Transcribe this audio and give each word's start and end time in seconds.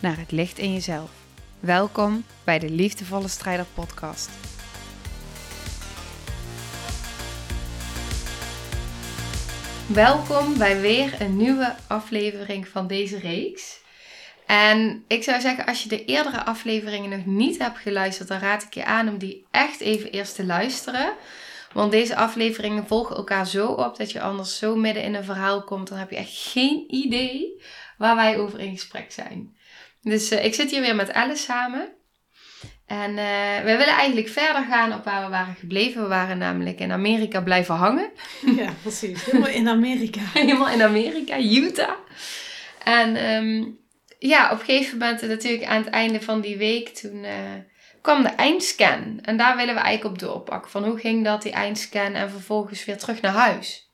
naar 0.00 0.18
het 0.18 0.32
licht 0.32 0.58
in 0.58 0.72
jezelf. 0.72 1.10
Welkom 1.60 2.24
bij 2.44 2.58
de 2.58 2.70
Liefdevolle 2.70 3.28
Strijder 3.28 3.66
Podcast. 3.74 4.30
Welkom 9.86 10.58
bij 10.58 10.80
weer 10.80 11.20
een 11.20 11.36
nieuwe 11.36 11.74
aflevering 11.86 12.68
van 12.68 12.86
deze 12.86 13.18
reeks. 13.18 13.80
En 14.46 15.04
ik 15.06 15.22
zou 15.22 15.40
zeggen, 15.40 15.66
als 15.66 15.82
je 15.82 15.88
de 15.88 16.04
eerdere 16.04 16.44
afleveringen 16.44 17.10
nog 17.10 17.26
niet 17.26 17.58
hebt 17.58 17.78
geluisterd, 17.78 18.28
dan 18.28 18.38
raad 18.38 18.62
ik 18.62 18.74
je 18.74 18.84
aan 18.84 19.08
om 19.08 19.18
die 19.18 19.44
echt 19.50 19.80
even 19.80 20.10
eerst 20.10 20.34
te 20.34 20.44
luisteren. 20.44 21.12
Want 21.72 21.92
deze 21.92 22.16
afleveringen 22.16 22.86
volgen 22.86 23.16
elkaar 23.16 23.46
zo 23.46 23.66
op 23.66 23.96
dat 23.96 24.12
je 24.12 24.20
anders 24.20 24.58
zo 24.58 24.76
midden 24.76 25.02
in 25.02 25.14
een 25.14 25.24
verhaal 25.24 25.64
komt. 25.64 25.88
Dan 25.88 25.98
heb 25.98 26.10
je 26.10 26.16
echt 26.16 26.32
geen 26.32 26.84
idee 26.88 27.62
waar 27.98 28.16
wij 28.16 28.38
over 28.38 28.60
in 28.60 28.72
gesprek 28.72 29.12
zijn. 29.12 29.58
Dus 30.02 30.32
uh, 30.32 30.44
ik 30.44 30.54
zit 30.54 30.70
hier 30.70 30.80
weer 30.80 30.94
met 30.94 31.12
Alice 31.12 31.42
samen. 31.42 31.88
En 32.86 33.10
uh, 33.10 33.58
we 33.64 33.76
willen 33.76 33.94
eigenlijk 33.94 34.28
verder 34.28 34.64
gaan 34.64 34.94
op 34.94 35.04
waar 35.04 35.24
we 35.24 35.30
waren 35.30 35.54
gebleven. 35.54 36.02
We 36.02 36.08
waren 36.08 36.38
namelijk 36.38 36.80
in 36.80 36.92
Amerika 36.92 37.40
blijven 37.40 37.74
hangen. 37.74 38.10
Ja, 38.56 38.72
precies. 38.82 39.24
Helemaal 39.24 39.48
in 39.48 39.68
Amerika. 39.68 40.20
Helemaal 40.40 40.70
in 40.70 40.82
Amerika, 40.82 41.38
Utah. 41.38 41.96
En 42.84 43.34
um, 43.34 43.78
ja, 44.18 44.52
op 44.52 44.58
een 44.58 44.64
gegeven 44.64 44.98
moment, 44.98 45.22
natuurlijk 45.22 45.64
aan 45.64 45.82
het 45.82 45.90
einde 45.90 46.20
van 46.20 46.40
die 46.40 46.56
week, 46.56 46.88
toen 46.88 47.24
uh, 47.24 47.30
kwam 48.00 48.22
de 48.22 48.28
eindscan. 48.28 49.18
En 49.22 49.36
daar 49.36 49.56
willen 49.56 49.74
we 49.74 49.80
eigenlijk 49.80 50.14
op 50.14 50.28
doorpakken. 50.28 50.70
Van 50.70 50.84
hoe 50.84 50.98
ging 50.98 51.24
dat, 51.24 51.42
die 51.42 51.52
eindscan, 51.52 52.12
en 52.12 52.30
vervolgens 52.30 52.84
weer 52.84 52.98
terug 52.98 53.20
naar 53.20 53.32
huis. 53.32 53.90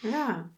Ja, 0.00 0.50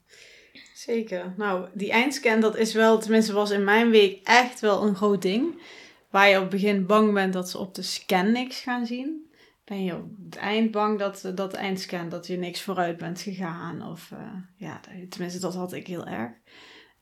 zeker. 0.83 1.35
Nou, 1.37 1.69
die 1.73 1.91
eindscan, 1.91 2.41
dat 2.41 2.57
is 2.57 2.73
wel, 2.73 2.99
tenminste 2.99 3.33
was 3.33 3.51
in 3.51 3.65
mijn 3.65 3.91
week 3.91 4.21
echt 4.25 4.61
wel 4.61 4.83
een 4.83 4.95
groot 4.95 5.23
ding. 5.23 5.63
Waar 6.11 6.29
je 6.29 6.37
op 6.37 6.41
het 6.41 6.51
begin 6.51 6.87
bang 6.87 7.13
bent 7.13 7.33
dat 7.33 7.51
ze 7.51 7.59
op 7.59 7.75
de 7.75 7.83
scan 7.83 8.33
niks 8.33 8.61
gaan 8.61 8.87
zien. 8.87 9.31
Ben 9.65 9.85
je 9.85 9.95
op 9.95 10.11
het 10.25 10.37
eind 10.37 10.71
bang 10.71 10.99
dat, 10.99 11.33
dat 11.35 11.53
eindscan, 11.53 12.09
dat 12.09 12.27
je 12.27 12.37
niks 12.37 12.63
vooruit 12.63 12.97
bent 12.97 13.21
gegaan. 13.21 13.87
Of 13.87 14.11
uh, 14.13 14.19
ja, 14.57 14.81
tenminste 15.09 15.41
dat 15.41 15.55
had 15.55 15.73
ik 15.73 15.87
heel 15.87 16.07
erg. 16.07 16.33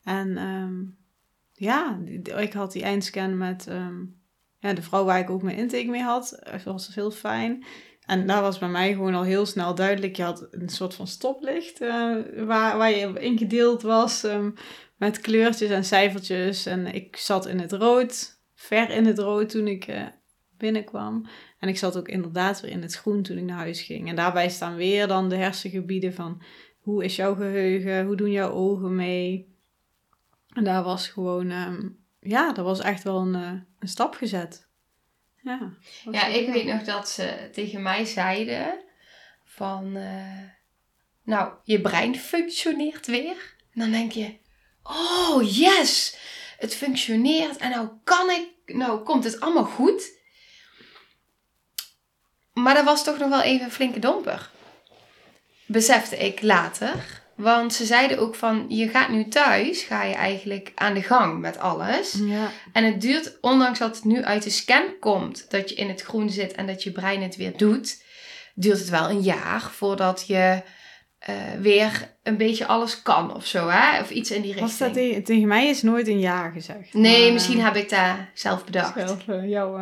En 0.05 0.39
um, 0.39 0.97
ja, 1.53 1.99
ik 2.37 2.53
had 2.53 2.73
die 2.73 2.83
eindscan 2.83 3.39
met 3.39 3.67
um, 3.69 4.21
ja, 4.59 4.73
de 4.73 4.83
vrouw 4.83 5.05
waar 5.05 5.19
ik 5.19 5.31
ook 5.31 5.43
mijn 5.43 5.57
intake 5.57 5.89
mee 5.89 6.03
had. 6.03 6.41
Dat 6.45 6.63
was 6.63 6.95
heel 6.95 7.11
fijn. 7.11 7.65
En 8.11 8.27
daar 8.27 8.43
was 8.43 8.59
bij 8.59 8.69
mij 8.69 8.93
gewoon 8.93 9.15
al 9.15 9.23
heel 9.23 9.47
snel 9.47 9.75
duidelijk. 9.75 10.17
Je 10.17 10.23
had 10.23 10.49
een 10.51 10.69
soort 10.69 10.95
van 10.95 11.07
stoplicht 11.07 11.81
uh, 11.81 12.17
waar, 12.37 12.79
waar 12.79 12.91
je 12.91 13.21
ingedeeld 13.21 13.83
was 13.83 14.23
um, 14.23 14.55
met 14.97 15.21
kleurtjes 15.21 15.71
en 15.71 15.85
cijfertjes. 15.85 16.67
En 16.67 16.87
ik 16.87 17.17
zat 17.17 17.47
in 17.47 17.59
het 17.59 17.73
rood, 17.73 18.39
ver 18.55 18.91
in 18.91 19.07
het 19.07 19.19
rood 19.19 19.49
toen 19.49 19.67
ik 19.67 19.89
uh, 19.89 20.03
binnenkwam. 20.57 21.27
En 21.59 21.69
ik 21.69 21.79
zat 21.79 21.99
ook 21.99 22.09
inderdaad 22.09 22.61
weer 22.61 22.71
in 22.71 22.83
het 22.83 22.95
groen 22.95 23.23
toen 23.23 23.37
ik 23.39 23.45
naar 23.45 23.57
huis 23.57 23.83
ging. 23.83 24.09
En 24.09 24.17
daarbij 24.17 24.49
staan 24.49 24.77
weer 24.77 25.07
dan 25.07 25.29
de 25.29 25.37
hersengebieden 25.37 26.15
van 26.15 26.43
hoe 26.79 27.05
is 27.05 27.17
jouw 27.17 27.35
geheugen, 27.35 28.07
hoe 28.07 28.17
doen 28.17 28.31
jouw 28.31 28.51
ogen 28.51 28.95
mee. 28.95 29.55
En 30.55 30.65
daar 30.65 30.83
was 30.83 31.09
gewoon, 31.09 31.51
um, 31.51 31.99
ja, 32.21 32.53
dat 32.53 32.65
was 32.65 32.81
echt 32.81 33.03
wel 33.03 33.21
een, 33.21 33.35
uh, 33.35 33.61
een 33.79 33.89
stap 33.89 34.15
gezet. 34.15 34.69
Ja, 35.43 35.73
ja 36.11 36.27
ik 36.27 36.53
weet 36.53 36.67
nog 36.67 36.83
dat 36.83 37.09
ze 37.09 37.49
tegen 37.53 37.83
mij 37.83 38.05
zeiden 38.05 38.81
van, 39.45 39.97
uh, 39.97 40.43
nou, 41.25 41.53
je 41.65 41.81
brein 41.81 42.17
functioneert 42.17 43.07
weer. 43.07 43.57
En 43.75 43.81
dan 43.81 43.91
denk 43.91 44.13
je, 44.13 44.39
oh 44.83 45.57
yes, 45.57 46.17
het 46.59 46.75
functioneert 46.75 47.57
en 47.57 47.71
nou 47.71 47.89
kan 48.05 48.31
ik, 48.31 48.49
nou 48.67 49.03
komt 49.03 49.25
het 49.25 49.41
allemaal 49.41 49.65
goed. 49.65 50.19
Maar 52.53 52.75
dat 52.75 52.85
was 52.85 53.05
toch 53.05 53.19
nog 53.19 53.29
wel 53.29 53.43
even 53.43 53.65
een 53.65 53.73
flinke 53.73 53.99
domper. 53.99 54.51
Besefte 55.67 56.17
ik 56.17 56.43
later. 56.43 57.20
Want 57.41 57.75
ze 57.75 57.85
zeiden 57.85 58.19
ook 58.19 58.35
van, 58.35 58.65
je 58.69 58.89
gaat 58.89 59.09
nu 59.09 59.29
thuis, 59.29 59.83
ga 59.83 60.03
je 60.03 60.15
eigenlijk 60.15 60.73
aan 60.75 60.95
de 60.95 61.03
gang 61.03 61.41
met 61.41 61.59
alles. 61.59 62.19
Ja. 62.25 62.51
En 62.73 62.85
het 62.85 63.01
duurt, 63.01 63.39
ondanks 63.41 63.79
dat 63.79 63.97
het 63.97 64.05
nu 64.05 64.23
uit 64.23 64.43
de 64.43 64.51
scan 64.51 64.85
komt, 65.01 65.51
dat 65.51 65.69
je 65.69 65.75
in 65.75 65.89
het 65.89 66.01
groen 66.01 66.31
zit 66.31 66.53
en 66.53 66.67
dat 66.67 66.83
je 66.83 66.93
brein 66.93 67.23
het 67.23 67.37
weer 67.37 67.57
doet, 67.57 68.03
duurt 68.55 68.79
het 68.79 68.89
wel 68.89 69.11
een 69.11 69.21
jaar 69.21 69.61
voordat 69.61 70.25
je 70.27 70.63
uh, 71.29 71.37
weer 71.61 72.17
een 72.23 72.37
beetje 72.37 72.67
alles 72.67 73.03
kan 73.03 73.35
of 73.35 73.47
zo, 73.47 73.69
hè? 73.69 74.01
Of 74.01 74.11
iets 74.11 74.31
in 74.31 74.43
die 74.43 74.53
richting. 74.53 74.71
Was 74.71 74.79
dat 74.79 74.93
tegen, 74.93 75.25
tegen 75.25 75.49
mij 75.49 75.69
is 75.69 75.83
nooit 75.83 76.09
een 76.09 76.21
jaar 76.21 76.53
gezegd. 76.53 76.95
Nee, 76.95 77.23
maar, 77.23 77.33
misschien 77.33 77.59
uh, 77.59 77.65
heb 77.65 77.77
ik 77.77 77.91
dat 77.91 78.17
zelf 78.35 78.65
bedacht. 78.65 78.95
Zelf, 78.95 79.27
uh, 79.27 79.49
jouw, 79.49 79.79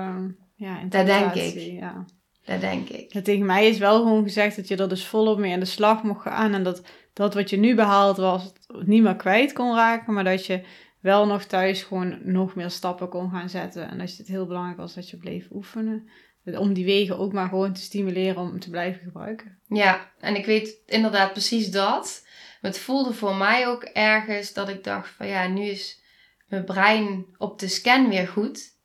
ja, 0.55 0.81
dat 0.89 1.07
denk 1.07 1.35
ik. 1.35 1.55
Ja. 1.81 2.05
Dat 2.45 2.61
denk 2.61 2.89
ik. 2.89 3.13
Ja, 3.13 3.21
tegen 3.21 3.47
mij 3.47 3.69
is 3.69 3.79
wel 3.79 3.99
gewoon 3.99 4.23
gezegd 4.23 4.57
dat 4.57 4.69
je 4.69 4.77
er 4.77 4.89
dus 4.89 5.07
volop 5.07 5.39
mee 5.39 5.53
aan 5.53 5.61
de 5.61 5.67
slag 5.67 6.03
mocht 6.03 6.23
gaan. 6.23 6.55
En 6.55 6.63
dat 6.63 6.83
dat 7.19 7.34
wat 7.34 7.51
je 7.51 7.56
nu 7.56 7.75
behaald 7.75 8.17
was, 8.17 8.53
niet 8.84 9.03
meer 9.03 9.17
kwijt 9.17 9.53
kon 9.53 9.75
raken. 9.75 10.12
Maar 10.12 10.25
dat 10.25 10.47
je 10.47 10.62
wel 11.01 11.27
nog 11.27 11.45
thuis 11.45 11.83
gewoon 11.83 12.19
nog 12.23 12.55
meer 12.55 12.71
stappen 12.71 13.09
kon 13.09 13.31
gaan 13.31 13.49
zetten. 13.49 13.91
En 13.91 13.99
dat 13.99 14.17
het 14.17 14.29
heel 14.29 14.47
belangrijk 14.47 14.79
was 14.79 14.95
dat 14.95 15.11
je 15.11 15.17
bleef 15.17 15.49
oefenen. 15.51 16.09
Om 16.45 16.73
die 16.73 16.84
wegen 16.84 17.19
ook 17.19 17.33
maar 17.33 17.49
gewoon 17.49 17.73
te 17.73 17.81
stimuleren 17.81 18.37
om 18.37 18.61
te 18.61 18.71
blijven 18.71 19.03
gebruiken. 19.03 19.59
Ja, 19.67 20.11
en 20.19 20.37
ik 20.37 20.47
weet 20.47 20.83
inderdaad 20.87 21.33
precies 21.33 21.71
dat. 21.71 22.27
Het 22.61 22.78
voelde 22.78 23.12
voor 23.12 23.34
mij 23.34 23.69
ook 23.69 23.83
ergens 23.83 24.53
dat 24.53 24.69
ik 24.69 24.84
dacht 24.84 25.09
van 25.09 25.27
ja, 25.27 25.47
nu 25.47 25.62
is 25.62 26.03
mijn 26.47 26.65
brein 26.65 27.27
op 27.39 27.59
de 27.59 27.69
scan 27.69 28.09
weer 28.09 28.28
goed. 28.28 28.78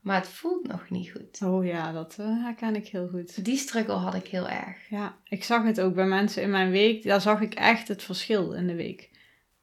Maar 0.00 0.16
het 0.16 0.28
voelt 0.28 0.66
nog 0.66 0.90
niet 0.90 1.10
goed. 1.10 1.42
Oh 1.48 1.64
ja, 1.64 1.92
dat 1.92 2.16
uh, 2.20 2.26
herken 2.44 2.76
ik 2.76 2.88
heel 2.88 3.08
goed. 3.08 3.44
Die 3.44 3.56
struggle 3.56 3.94
had 3.94 4.14
ik 4.14 4.26
heel 4.26 4.48
erg. 4.48 4.76
Ja, 4.88 5.16
ik 5.24 5.44
zag 5.44 5.64
het 5.64 5.80
ook 5.80 5.94
bij 5.94 6.06
mensen 6.06 6.42
in 6.42 6.50
mijn 6.50 6.70
week. 6.70 7.02
Daar 7.02 7.20
zag 7.20 7.40
ik 7.40 7.54
echt 7.54 7.88
het 7.88 8.02
verschil 8.02 8.52
in 8.52 8.66
de 8.66 8.74
week. 8.74 9.10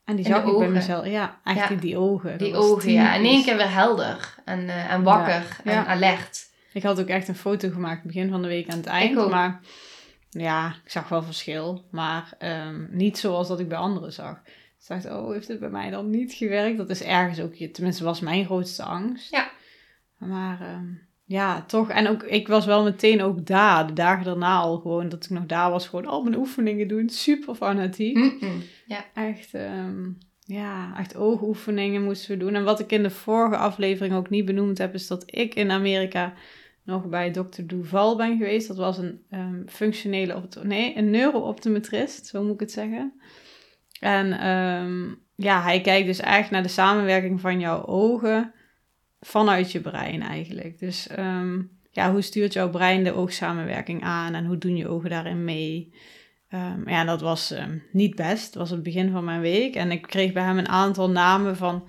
En 0.06 0.16
die 0.16 0.26
zag 0.26 0.38
ik 0.38 0.44
bij 0.46 0.54
ogen. 0.54 0.72
mezelf. 0.72 1.06
Ja, 1.06 1.40
echt 1.44 1.58
Ja. 1.58 1.70
in 1.70 1.78
die 1.80 1.98
ogen. 1.98 2.38
Die 2.38 2.56
ogen, 2.56 2.92
ja. 2.92 3.14
In 3.16 3.26
één 3.26 3.44
keer 3.44 3.58
weer 3.58 3.74
helder 3.74 4.36
en, 4.46 4.70
eh, 4.70 4.92
en 4.94 5.04
wakker 5.04 5.34
Ja. 5.64 5.72
en 5.72 5.74
Ja. 5.74 5.86
alert. 5.86 6.46
Ik 6.74 6.84
had 6.84 7.00
ook 7.00 7.08
echt 7.08 7.28
een 7.28 7.36
foto 7.36 7.70
gemaakt 7.70 8.04
begin 8.04 8.30
van 8.30 8.42
de 8.42 8.48
week 8.48 8.70
aan 8.70 8.78
het 8.78 8.86
eind. 8.86 9.30
Maar 9.30 9.60
ja, 10.30 10.76
ik 10.84 10.92
zag 10.92 11.10
wel 11.10 11.24
verschil. 11.24 11.86
Maar 11.92 12.34
ehm, 12.38 12.86
niet 12.90 13.18
zoals 13.18 13.48
dat 13.48 13.60
ik 13.60 13.68
bij 13.70 13.78
anderen 13.78 14.14
zag. 14.14 14.42
Dus 14.44 14.98
ik 14.98 15.04
dacht, 15.04 15.16
oh, 15.18 15.32
heeft 15.32 15.48
het 15.48 15.60
bij 15.60 15.70
mij 15.70 15.90
dan 15.90 16.10
niet 16.10 16.34
gewerkt? 16.34 16.78
Dat 16.78 16.90
is 16.90 17.04
ergens 17.04 17.40
ook, 17.40 17.54
tenminste 17.74 18.04
was 18.04 18.20
mijn 18.20 18.46
grootste 18.46 18.84
angst. 18.84 19.32
Ja. 19.32 19.50
Maar 20.18 20.62
ehm, 20.62 20.86
ja, 21.26 21.62
toch. 21.62 21.90
En 21.90 22.08
ook, 22.08 22.24
ik 22.24 22.48
was 22.48 22.66
wel 22.66 22.84
meteen 22.84 23.22
ook 23.22 23.46
daar. 23.46 23.88
De 23.88 23.94
dagen 23.94 24.26
daarna 24.26 24.58
al 24.58 24.78
gewoon, 24.78 25.10
dat 25.10 25.24
ik 25.24 25.30
nog 25.30 25.46
daar 25.46 25.72
was. 25.72 25.88
Gewoon 25.88 26.06
al 26.06 26.24
mijn 26.24 26.36
oefeningen 26.36 26.88
doen. 26.88 27.10
Super 27.10 27.56
fanatiek. 27.56 28.18
Ja. 28.86 29.06
Echt, 29.14 29.54
ehm, 29.54 30.10
ja, 30.40 30.98
echt 30.98 31.16
oogoefeningen 31.16 32.04
moesten 32.04 32.32
we 32.32 32.38
doen. 32.38 32.56
En 32.56 32.64
wat 32.64 32.80
ik 32.80 32.92
in 32.92 33.04
de 33.04 33.10
vorige 33.10 33.58
aflevering 33.58 34.16
ook 34.16 34.30
niet 34.30 34.46
benoemd 34.46 34.78
heb, 34.78 34.94
is 34.94 35.08
dat 35.08 35.24
ik 35.26 35.56
in 35.56 35.72
Amerika 35.72 36.34
nog 36.84 37.06
bij 37.06 37.32
Dr. 37.32 37.62
Duval 37.66 38.18
ben 38.18 38.38
geweest. 38.38 38.68
Dat 38.68 38.78
was 38.78 38.98
een 38.98 39.22
ehm, 39.30 39.66
functionele, 39.66 40.42
nee, 40.64 40.98
een 40.98 41.10
neurooptometrist, 41.10 42.26
zo 42.26 42.44
moet 42.44 42.54
ik 42.54 42.60
het 42.60 42.72
zeggen. 42.72 43.14
En 44.00 44.28
ja, 45.36 45.62
hij 45.62 45.82
kijkt 45.82 46.08
dus 46.08 46.20
echt 46.20 46.52
naar 46.52 46.64
de 46.64 46.70
samenwerking 46.70 47.42
van 47.42 47.60
jouw 47.60 47.86
ogen 47.86 48.54
vanuit 49.20 49.72
je 49.72 49.82
brein 49.82 50.22
eigenlijk. 50.22 50.80
Dus 50.80 51.08
ehm, 51.08 51.62
ja, 51.92 52.12
hoe 52.12 52.22
stuurt 52.22 52.54
jouw 52.54 52.70
brein 52.70 53.04
de 53.04 53.14
oogsamenwerking 53.14 54.04
aan 54.04 54.34
en 54.34 54.46
hoe 54.46 54.58
doen 54.58 54.76
je 54.76 54.88
ogen 54.88 55.10
daarin 55.10 55.44
mee? 55.44 55.94
Um, 56.54 56.90
ja, 56.90 57.04
dat 57.04 57.22
was 57.22 57.52
um, 57.52 57.84
niet 57.92 58.16
best. 58.16 58.54
Dat 58.54 58.62
was 58.62 58.70
het 58.70 58.84
begin 58.84 59.12
van 59.12 59.24
mijn 59.24 59.42
week. 59.42 59.76
En 59.76 59.92
ik 59.92 60.02
kreeg 60.02 60.34
bij 60.34 60.44
hem 60.44 60.58
een 60.58 60.70
aantal 60.70 61.10
namen 61.10 61.56
van... 61.56 61.88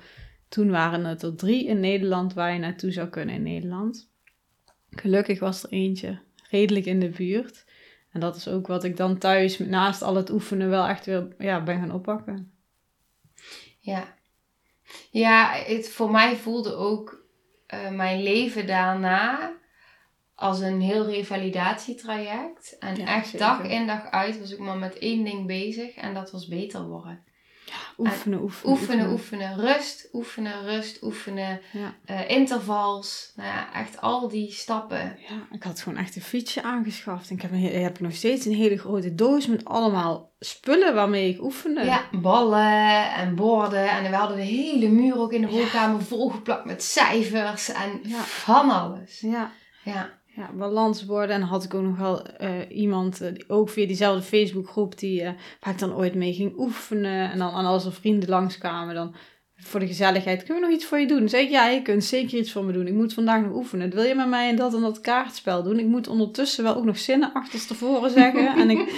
Toen 0.49 0.71
waren 0.71 1.05
het 1.05 1.23
er 1.23 1.35
drie 1.35 1.67
in 1.67 1.81
Nederland 1.81 2.35
waar 2.35 2.53
je 2.53 2.59
naartoe 2.59 2.93
zou 2.93 3.09
kunnen 3.09 3.35
in 3.35 3.43
Nederland. 3.43 4.11
Gelukkig 4.91 5.41
was 5.41 5.63
er 5.63 5.71
eentje 5.71 6.19
redelijk 6.51 6.87
in 6.87 7.01
de 7.01 7.09
buurt. 7.09 7.65
En 8.11 8.21
dat 8.21 8.37
is 8.37 8.49
ook 8.49 8.67
wat 8.67 8.85
ik 8.85 8.97
dan 8.97 9.19
thuis, 9.19 9.59
naast 9.59 10.03
al 10.03 10.15
het 10.15 10.31
oefenen, 10.31 10.69
wel 10.69 10.87
echt 10.87 11.07
weer 11.07 11.35
ja, 11.39 11.63
ben 11.63 11.79
gaan 11.79 11.93
oppakken. 11.93 12.53
Ja. 13.79 14.17
Ja, 15.11 15.53
het, 15.53 15.89
voor 15.89 16.11
mij 16.11 16.37
voelde 16.37 16.75
ook 16.75 17.18
eh, 17.69 17.89
mijn 17.89 18.23
leven 18.23 18.67
daarna 18.67 19.53
als 20.35 20.61
een 20.61 20.81
heel 20.81 21.07
revalidatietraject. 21.07 22.77
En 22.79 22.97
Ja, 22.97 23.07
echt 23.07 23.25
zeker. 23.25 23.39
dag 23.39 23.63
in 23.63 23.87
dag 23.87 24.11
uit 24.11 24.41
was 24.41 24.53
ik 24.53 24.59
maar 24.59 24.77
met 24.77 24.99
één 24.99 25.25
ding 25.25 25.47
bezig 25.47 25.95
en 25.95 26.15
dat 26.15 26.31
was 26.31 26.49
beter 26.49 26.83
worden. 26.83 27.25
Oefenen, 27.99 28.43
oefenen, 28.43 28.73
Oefenen, 28.73 29.11
oefenen, 29.11 29.57
rust, 29.61 30.09
oefenen, 30.13 30.65
rust, 30.65 31.03
oefenen, 31.03 31.61
Ja. 31.73 31.95
eh, 32.05 32.31
intervals. 32.31 33.33
Nou 33.37 33.49
ja, 33.49 33.73
echt 33.75 34.01
al 34.01 34.29
die 34.29 34.53
stappen. 34.53 35.17
Ja, 35.29 35.47
ik 35.57 35.63
had 35.63 35.81
gewoon 35.81 35.99
echt 35.99 36.17
een 36.17 36.23
fietsje 36.23 36.63
aangeschaft. 36.63 37.31
En 37.31 37.37
ik 37.37 37.43
heb, 37.43 37.53
een, 37.53 37.61
he- 37.63 37.79
heb 37.79 38.01
nog 38.01 38.13
steeds 38.15 38.45
een 38.47 38.55
hele 38.55 38.79
grote 38.79 39.15
doos 39.15 39.47
met 39.47 39.65
allemaal 39.65 40.33
spullen 40.41 40.95
waarmee 40.95 41.29
ik 41.35 41.43
oefende. 41.43 41.85
Ja, 41.85 42.03
ballen 42.13 43.13
en 43.15 43.35
borden. 43.35 43.89
En 43.91 44.11
we 44.11 44.17
hadden 44.17 44.37
de 44.37 44.43
hele 44.43 44.89
muur 44.89 45.19
ook 45.19 45.33
in 45.33 45.41
de 45.41 45.49
woonkamer 45.51 46.03
volgeplakt 46.03 46.65
met 46.65 46.83
cijfers 46.83 47.69
en 47.69 48.01
Ja. 48.03 48.19
van 48.23 48.71
alles. 48.71 49.21
Ja, 49.21 49.51
Ja, 49.85 50.18
ja 50.39 50.51
balansborden. 50.59 51.35
En 51.35 51.41
dan 51.41 51.49
had 51.49 51.65
ik 51.65 51.75
ook 51.75 51.83
nog 51.83 51.99
wel 51.99 52.23
eh, 52.27 52.51
iemand, 52.69 53.19
die- 53.19 53.45
ook 53.49 53.69
via 53.69 53.87
diezelfde 53.87 54.23
Facebookgroep, 54.23 54.99
die, 54.99 55.23
eh, 55.23 55.33
waar 55.61 55.73
ik 55.73 55.79
dan 55.79 55.95
ooit 55.95 56.15
mee 56.15 56.33
ging 56.35 56.59
oefenen. 56.59 57.31
En 57.31 57.39
dan 57.39 57.55
en 57.55 57.65
als 57.65 57.85
er 57.85 57.93
vrienden 57.93 58.29
langskwamen, 58.29 58.95
dan 58.95 59.15
voor 59.61 59.81
de 59.81 59.87
gezelligheid, 59.87 60.43
kunnen 60.45 60.63
we 60.63 60.69
nog 60.69 60.77
iets 60.77 60.87
voor 60.87 60.99
je 60.99 61.07
doen? 61.07 61.27
Dan 61.27 61.41
ik, 61.41 61.51
ja, 61.51 61.69
je 61.69 61.83
kunt 61.83 62.05
zeker 62.05 62.39
iets 62.39 62.53
voor 62.53 62.65
me 62.65 62.73
doen. 62.73 62.87
Ik 62.87 62.95
moet 62.95 63.15
vandaag 63.15 63.43
nog 63.43 63.55
oefenen. 63.55 63.91
Wil 63.91 64.03
je 64.03 64.15
met 64.15 64.29
mij 64.29 64.49
en 64.49 64.57
dat 64.57 64.75
en 64.75 64.81
dat 64.81 65.01
kaartspel 65.01 65.63
doen? 65.63 65.79
Ik 65.79 65.87
moet 65.87 66.09
ondertussen 66.09 66.65
wel 66.65 66.77
ook 66.77 66.85
nog 66.85 66.99
zinnen 66.99 67.33
achterstevoren 67.33 68.11
zeggen. 68.11 68.57
en, 68.63 68.71
ik, 68.71 68.93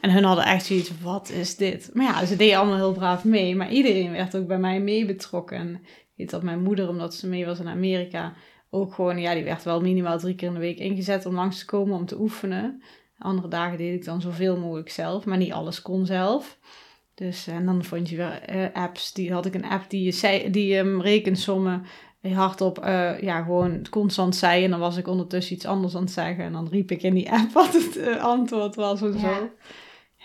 en 0.00 0.10
hun 0.10 0.24
hadden 0.24 0.44
echt 0.44 0.66
zoiets 0.66 0.90
wat 1.02 1.30
is 1.30 1.56
dit? 1.56 1.90
Maar 1.92 2.04
ja, 2.04 2.26
ze 2.26 2.36
deden 2.36 2.58
allemaal 2.58 2.76
heel 2.76 2.92
braaf 2.92 3.24
mee. 3.24 3.56
Maar 3.56 3.70
iedereen 3.72 4.12
werd 4.12 4.36
ook 4.36 4.46
bij 4.46 4.58
mij 4.58 4.80
mee 4.80 5.06
betrokken. 5.06 5.56
En 5.58 5.74
ik 5.84 6.12
weet 6.16 6.30
dat 6.30 6.42
mijn 6.42 6.62
moeder, 6.62 6.88
omdat 6.88 7.14
ze 7.14 7.26
mee 7.26 7.46
was 7.46 7.58
in 7.60 7.68
Amerika, 7.68 8.32
ook 8.74 8.94
gewoon, 8.94 9.18
ja, 9.18 9.34
die 9.34 9.44
werd 9.44 9.62
wel 9.62 9.80
minimaal 9.80 10.18
drie 10.18 10.34
keer 10.34 10.48
in 10.48 10.54
de 10.54 10.60
week 10.60 10.78
ingezet 10.78 11.26
om 11.26 11.34
langs 11.34 11.58
te 11.58 11.64
komen 11.64 11.96
om 11.98 12.06
te 12.06 12.20
oefenen. 12.20 12.82
Andere 13.18 13.48
dagen 13.48 13.78
deed 13.78 13.94
ik 13.94 14.04
dan 14.04 14.20
zoveel 14.20 14.56
mogelijk 14.58 14.90
zelf, 14.90 15.24
maar 15.24 15.36
niet 15.36 15.52
alles 15.52 15.82
kon 15.82 16.06
zelf. 16.06 16.58
Dus, 17.14 17.46
en 17.46 17.66
dan 17.66 17.84
vond 17.84 18.08
je 18.08 18.16
weer 18.16 18.42
eh, 18.42 18.82
apps. 18.82 19.12
Die 19.12 19.32
had 19.32 19.46
ik 19.46 19.54
een 19.54 19.64
app 19.64 19.90
die, 19.90 20.04
je 20.04 20.12
zei, 20.12 20.50
die 20.50 20.78
ehm, 20.78 21.00
rekensommen 21.00 21.84
hardop 22.32 22.78
eh, 22.78 23.20
ja, 23.20 23.42
gewoon 23.42 23.86
constant 23.90 24.36
zei. 24.36 24.64
En 24.64 24.70
dan 24.70 24.80
was 24.80 24.96
ik 24.96 25.08
ondertussen 25.08 25.54
iets 25.54 25.66
anders 25.66 25.94
aan 25.94 26.02
het 26.02 26.10
zeggen. 26.10 26.44
En 26.44 26.52
dan 26.52 26.68
riep 26.68 26.90
ik 26.90 27.02
in 27.02 27.14
die 27.14 27.32
app 27.32 27.52
wat 27.62 27.72
het 27.72 27.96
eh, 27.96 28.22
antwoord 28.24 28.74
was 28.74 29.02
en 29.02 29.12
Ja. 29.12 29.18
zo. 29.18 29.50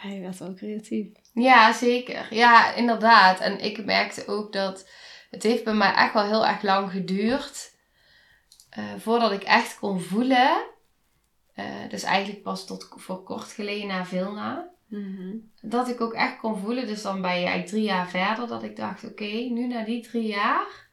Ja, 0.04 0.10
je 0.10 0.20
werd 0.20 0.38
wel 0.38 0.54
creatief. 0.54 1.08
ja 1.34 1.74
zeker. 1.74 2.28
Ja, 2.30 2.74
inderdaad. 2.76 3.40
En 3.40 3.64
ik 3.64 3.86
merkte 3.86 4.28
ook 4.28 4.54
dat 4.54 4.90
het 5.30 5.44
heeft 5.44 5.64
bij 5.64 5.74
mij 5.74 5.94
echt 5.94 6.14
wel 6.14 6.24
heel 6.24 6.48
erg 6.48 6.62
lang 6.62 6.92
geduurd. 6.92 7.78
Eh, 8.70 8.84
voordat 8.98 9.32
ik 9.32 9.44
echt 9.44 9.80
kon 9.80 10.00
voelen. 10.02 10.66
eh, 11.54 11.90
dus 11.90 12.04
eigenlijk 12.04 12.44
pas 12.44 12.66
tot 12.66 12.88
voor 12.96 13.24
kort 13.24 13.52
geleden 13.52 13.88
na 13.88 14.06
veel 14.06 14.34
na. 14.34 14.70
dat 15.62 15.88
ik 15.88 16.02
ook 16.02 16.14
echt 16.14 16.38
kon 16.38 16.58
voelen. 16.58 16.88
Dus 16.88 17.02
dan 17.02 17.22
ben 17.22 17.30
je 17.30 17.36
eigenlijk 17.36 17.68
drie 17.68 17.84
jaar 17.84 18.10
verder. 18.10 18.48
Dat 18.48 18.64
ik 18.64 18.76
dacht, 18.76 19.04
oké, 19.04 19.26
nu 19.26 19.68
na 19.68 19.84
die 19.84 20.02
drie 20.02 20.28
jaar 20.28 20.88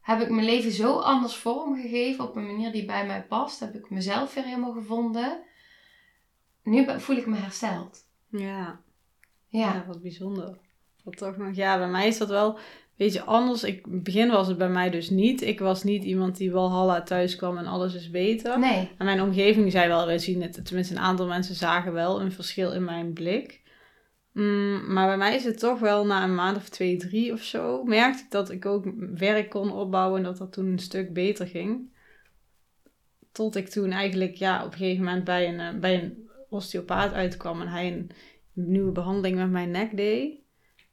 heb 0.00 0.20
ik 0.20 0.30
mijn 0.30 0.46
leven 0.46 0.72
zo 0.72 0.98
anders 0.98 1.36
vormgegeven. 1.36 2.24
Op 2.28 2.36
een 2.36 2.46
manier 2.46 2.72
die 2.72 2.84
bij 2.84 3.06
mij 3.06 3.22
past. 3.24 3.60
Heb 3.60 3.74
ik 3.74 3.90
mezelf 3.90 4.34
weer 4.34 4.44
helemaal 4.44 4.72
gevonden. 4.72 5.42
Nu 6.62 7.00
voel 7.00 7.16
ik 7.16 7.26
me 7.26 7.36
hersteld. 7.36 8.06
Ja. 8.28 8.80
Ja. 9.48 9.74
Ja, 9.74 9.84
wat 9.86 10.02
bijzonder. 10.02 10.58
Wat 11.04 11.16
toch 11.16 11.36
nog, 11.36 11.54
ja, 11.54 11.78
bij 11.78 11.88
mij 11.88 12.06
is 12.06 12.18
dat 12.18 12.28
wel 12.28 12.58
een 12.92 13.06
beetje 13.06 13.22
anders. 13.22 13.62
Ik, 13.62 13.86
in 13.86 13.92
het 13.92 14.02
begin 14.02 14.30
was 14.30 14.48
het 14.48 14.58
bij 14.58 14.68
mij 14.68 14.90
dus 14.90 15.10
niet. 15.10 15.42
Ik 15.42 15.58
was 15.58 15.82
niet 15.82 16.04
iemand 16.04 16.36
die 16.36 16.52
Walhalla 16.52 17.02
thuis 17.02 17.36
kwam 17.36 17.58
en 17.58 17.66
alles 17.66 17.94
is 17.94 18.10
beter. 18.10 18.58
Nee. 18.58 18.90
En 18.98 19.04
mijn 19.04 19.22
omgeving 19.22 19.72
zei 19.72 19.88
wel, 19.88 20.06
we 20.06 20.18
zien 20.18 20.42
het, 20.42 20.64
tenminste 20.64 20.94
een 20.94 21.00
aantal 21.00 21.26
mensen 21.26 21.54
zagen 21.54 21.92
wel 21.92 22.20
een 22.20 22.32
verschil 22.32 22.72
in 22.72 22.84
mijn 22.84 23.12
blik. 23.12 23.60
Mm, 24.32 24.92
maar 24.92 25.06
bij 25.06 25.16
mij 25.16 25.34
is 25.34 25.44
het 25.44 25.58
toch 25.58 25.78
wel 25.78 26.06
na 26.06 26.24
een 26.24 26.34
maand 26.34 26.56
of 26.56 26.68
twee, 26.68 26.96
drie 26.96 27.32
of 27.32 27.42
zo, 27.42 27.84
merkte 27.84 28.22
ik 28.22 28.30
dat 28.30 28.50
ik 28.50 28.66
ook 28.66 28.84
werk 29.14 29.50
kon 29.50 29.72
opbouwen 29.72 30.18
en 30.18 30.24
dat 30.24 30.38
dat 30.38 30.52
toen 30.52 30.66
een 30.66 30.78
stuk 30.78 31.12
beter 31.12 31.46
ging. 31.46 31.90
Tot 33.32 33.56
ik 33.56 33.68
toen 33.68 33.90
eigenlijk 33.90 34.34
ja, 34.34 34.64
op 34.64 34.72
een 34.72 34.78
gegeven 34.78 35.04
moment 35.04 35.24
bij 35.24 35.48
een, 35.48 35.60
eh, 35.60 35.80
bij 35.80 36.02
een 36.02 36.28
osteopaat 36.48 37.12
uitkwam 37.12 37.60
en 37.60 37.68
hij 37.68 37.92
een 37.92 38.10
nieuwe 38.52 38.92
behandeling 38.92 39.36
met 39.36 39.50
mijn 39.50 39.70
nek 39.70 39.96
deed. 39.96 40.41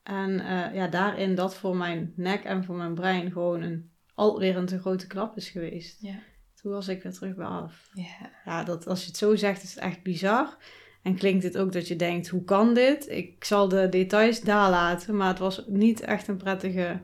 En 0.09 0.39
eh, 0.39 0.75
ja, 0.75 0.88
daarin 0.88 1.35
dat 1.35 1.56
voor 1.56 1.75
mijn 1.75 2.13
nek 2.15 2.44
en 2.44 2.63
voor 2.63 2.75
mijn 2.75 2.94
brein 2.94 3.31
gewoon 3.31 3.61
een, 3.61 3.91
alweer 4.15 4.57
een 4.57 4.65
te 4.65 4.79
grote 4.79 5.07
klap 5.07 5.38
is 5.38 5.50
geweest. 5.50 6.01
Ja. 6.01 6.19
Toen 6.61 6.71
was 6.71 6.88
ik 6.88 7.03
weer 7.03 7.13
terug 7.13 7.35
bij 7.35 7.45
af. 7.45 7.89
Ja. 7.94 8.31
Ja, 8.45 8.63
dat, 8.63 8.88
als 8.88 9.01
je 9.01 9.07
het 9.07 9.17
zo 9.17 9.35
zegt, 9.35 9.63
is 9.63 9.75
het 9.75 9.83
echt 9.83 10.03
bizar. 10.03 10.57
En 11.01 11.15
klinkt 11.15 11.44
het 11.44 11.57
ook 11.57 11.71
dat 11.71 11.88
je 11.88 11.95
denkt, 11.95 12.27
hoe 12.27 12.44
kan 12.44 12.73
dit? 12.73 13.09
Ik 13.09 13.44
zal 13.44 13.67
de 13.67 13.89
details 13.89 14.41
daar 14.41 14.69
laten, 14.69 15.17
maar 15.17 15.27
het 15.27 15.39
was 15.39 15.63
niet 15.67 16.01
echt 16.01 16.27
een 16.27 16.38
prettige 16.38 17.00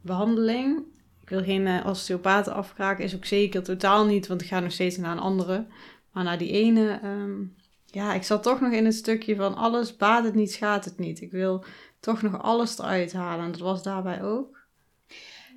behandeling. 0.00 0.84
Ik 1.20 1.28
wil 1.28 1.42
geen 1.42 1.66
eh, 1.66 1.86
osteopaten 1.86 2.54
afkraken, 2.54 3.04
is 3.04 3.14
ook 3.14 3.24
zeker 3.24 3.62
totaal 3.62 4.06
niet, 4.06 4.26
want 4.26 4.42
ik 4.42 4.48
ga 4.48 4.60
nog 4.60 4.72
steeds 4.72 4.96
naar 4.96 5.12
een 5.12 5.18
andere. 5.18 5.66
Maar 6.12 6.24
naar 6.24 6.38
die 6.38 6.50
ene, 6.50 6.98
ehm, 7.02 7.40
ja, 7.86 8.14
ik 8.14 8.22
zat 8.22 8.42
toch 8.42 8.60
nog 8.60 8.72
in 8.72 8.84
het 8.84 8.94
stukje 8.94 9.36
van 9.36 9.54
alles 9.54 9.96
baat 9.96 10.24
het 10.24 10.34
niet, 10.34 10.52
schaadt 10.52 10.84
het 10.84 10.98
niet. 10.98 11.20
Ik 11.20 11.30
wil 11.30 11.64
toch 12.02 12.22
nog 12.22 12.42
alles 12.42 12.78
eruit 12.78 13.12
halen 13.12 13.44
en 13.44 13.50
dat 13.50 13.60
was 13.60 13.82
daarbij 13.82 14.22
ook. 14.22 14.60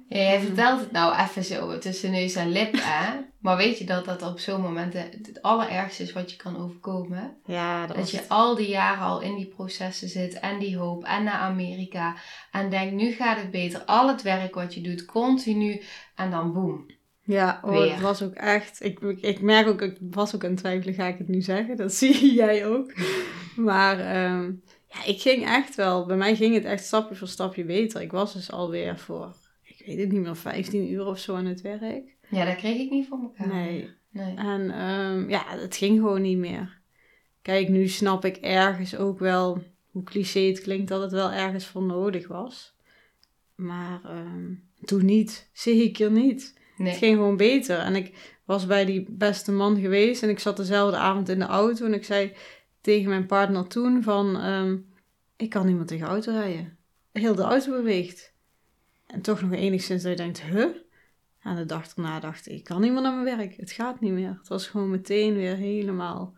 Ja, 0.08 0.18
jij 0.18 0.40
vertelt 0.40 0.80
het 0.80 0.92
nou 0.92 1.20
even 1.20 1.44
zo 1.44 1.78
tussen 1.78 2.12
neus 2.12 2.36
en 2.36 2.52
lip, 2.52 2.74
hè? 2.78 3.20
Maar 3.40 3.58
weet 3.58 3.78
je 3.78 3.86
dat 3.86 4.06
dat 4.06 4.22
op 4.22 4.40
zo'n 4.40 4.62
moment 4.62 4.94
het 4.94 5.42
allerergste 5.42 6.04
is 6.04 6.14
wat 6.14 6.32
je 6.32 6.38
kan 6.38 6.58
overkomen? 6.58 7.38
Ja, 7.46 7.88
dat, 7.88 7.96
Dat 7.96 8.12
je 8.12 8.18
het. 8.18 8.30
al 8.30 8.56
die 8.56 8.68
jaren 8.68 9.04
al 9.04 9.22
in 9.22 9.36
die 9.36 9.48
processen 9.48 10.10
zit 10.10 10.40
en 10.40 10.60
die 10.60 10.78
hoop 10.78 11.04
en 11.04 11.24
naar 11.24 11.40
Amerika. 11.40 12.16
En 12.52 12.70
denkt, 12.70 12.94
nu 12.94 13.12
gaat 13.12 13.38
het 13.38 13.52
beter. 13.52 13.82
Al 13.82 14.08
het 14.08 14.22
werk 14.22 14.56
wat 14.56 14.74
je 14.74 14.82
doet, 14.82 15.06
continu. 15.06 15.82
En 16.16 16.32
dan 16.32 16.54
boem. 16.54 16.86
Ja, 17.22 17.60
oh, 17.64 17.72
Weer. 17.72 17.92
het 17.92 18.02
was 18.02 18.22
ook 18.22 18.34
echt. 18.34 18.84
Ik, 18.84 19.00
ik, 19.00 19.22
ik 19.22 19.42
merk 19.42 19.68
ook, 19.68 19.82
ik 19.82 19.98
was 20.00 20.36
ook 20.36 20.44
aan 20.44 20.50
het 20.50 20.60
twijfelen, 20.60 20.94
ga 20.94 21.06
ik 21.06 21.18
het 21.18 21.28
nu 21.28 21.42
zeggen? 21.42 21.78
Dat 21.78 21.94
zie 22.04 22.34
jij 22.34 22.68
ook. 22.68 22.94
Maar 23.56 24.00
ehm, 24.00 24.44
ja, 24.44 24.52
ik 25.06 25.22
ging 25.22 25.46
echt 25.46 25.76
wel, 25.76 26.06
bij 26.06 26.18
mij 26.18 26.36
ging 26.36 26.54
het 26.54 26.66
echt 26.66 26.86
stapje 26.86 27.16
voor 27.16 27.28
stapje 27.28 27.64
beter. 27.64 28.02
Ik 28.02 28.12
was 28.12 28.34
dus 28.34 28.52
alweer 28.52 29.00
voor, 29.00 29.36
ik 29.64 29.86
weet 29.86 30.00
het 30.00 30.12
niet 30.12 30.22
meer, 30.22 30.36
15 30.36 30.92
uur 30.92 31.06
of 31.06 31.20
zo 31.20 31.36
aan 31.36 31.46
het 31.46 31.62
werk. 31.62 32.16
Ja, 32.30 32.46
dat 32.46 32.56
kreeg 32.56 32.80
ik 32.80 32.90
niet 32.90 33.08
voor 33.08 33.20
elkaar. 33.22 33.48
Nee. 33.48 33.90
Nee. 34.10 34.36
En 34.36 34.72
ehm, 34.72 35.30
ja, 35.30 35.44
het 35.48 35.76
ging 35.76 35.96
gewoon 35.96 36.22
niet 36.22 36.38
meer. 36.38 36.80
Kijk, 37.42 37.70
nu 37.70 37.88
snap 37.88 38.26
ik 38.26 38.38
ergens 38.38 38.96
ook 38.96 39.20
wel, 39.20 39.64
hoe 39.92 40.04
cliché 40.04 40.40
het 40.40 40.62
klinkt, 40.62 40.88
dat 40.88 41.02
het 41.02 41.12
wel 41.12 41.32
ergens 41.32 41.66
voor 41.66 41.84
nodig 41.84 42.28
was. 42.28 42.76
Maar 43.56 44.02
ehm, 44.04 44.54
toen 44.82 45.06
niet. 45.06 45.50
Zeker 45.54 46.12
niet. 46.12 46.60
Het 46.78 46.98
ging 46.98 47.16
gewoon 47.16 47.38
beter. 47.38 47.78
En 47.78 47.96
ik 47.96 48.36
was 48.46 48.66
bij 48.66 48.86
die 48.86 49.06
beste 49.10 49.52
man 49.52 49.80
geweest 49.80 50.24
en 50.24 50.30
ik 50.30 50.40
zat 50.40 50.58
dezelfde 50.58 50.98
avond 50.98 51.30
in 51.30 51.40
de 51.40 51.46
auto 51.46 51.86
en 51.86 51.94
ik 51.94 52.04
zei 52.04 52.34
tegen 52.86 53.10
mijn 53.10 53.26
partner 53.26 53.68
toen 53.68 54.04
van, 54.04 54.38
ehm, 54.40 54.78
ik 55.36 55.50
kan 55.50 55.66
niet 55.66 55.76
meer 55.76 55.86
tegen 55.86 56.08
auto 56.08 56.32
rijden. 56.32 56.78
Heel 57.12 57.36
de 57.36 57.42
auto 57.42 57.72
beweegt. 57.72 58.34
En 59.08 59.22
toch 59.22 59.42
nog 59.42 59.52
enigszins 59.52 60.02
dat 60.04 60.12
je 60.12 60.18
denkt, 60.18 60.42
huh? 60.42 60.66
En 61.40 61.56
de 61.56 61.66
dag 61.66 61.96
erna 61.96 62.20
dacht 62.20 62.48
ik, 62.48 62.54
ik 62.58 62.64
kan 62.64 62.82
niet 62.82 62.92
meer 62.92 63.02
naar 63.02 63.14
mijn 63.24 63.38
werk. 63.38 63.56
Het 63.56 63.72
gaat 63.72 64.00
niet 64.00 64.12
meer. 64.12 64.36
Het 64.40 64.48
was 64.48 64.68
gewoon 64.68 64.90
meteen 64.90 65.34
weer 65.34 65.56
helemaal 65.56 66.36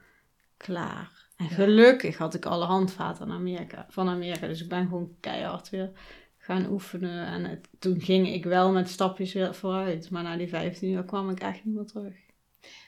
klaar. 0.58 1.26
En 1.36 1.50
gelukkig 1.50 2.18
had 2.18 2.34
ik 2.34 2.46
alle 2.46 2.66
handvaten 2.66 3.26
aan 3.26 3.32
Amerika, 3.32 3.86
van 3.90 4.10
Amerika. 4.10 4.48
Dus 4.48 4.62
ik 4.62 4.70
ben 4.70 4.84
gewoon 4.88 5.16
keihard 5.20 5.70
weer 5.70 5.92
gaan 6.38 6.72
oefenen. 6.72 7.26
En 7.26 7.44
het- 7.46 7.70
toen 7.80 8.02
ging 8.02 8.28
ik 8.34 8.44
wel 8.44 8.72
met 8.72 8.90
stapjes 8.90 9.34
weer 9.34 9.56
vooruit. 9.56 10.10
Maar 10.10 10.24
na 10.24 10.38
die 10.38 10.48
15 10.48 10.92
uur 10.92 11.04
kwam 11.04 11.30
ik 11.30 11.40
echt 11.40 11.66
niet 11.66 11.76
meer 11.76 11.86
terug. 11.86 12.16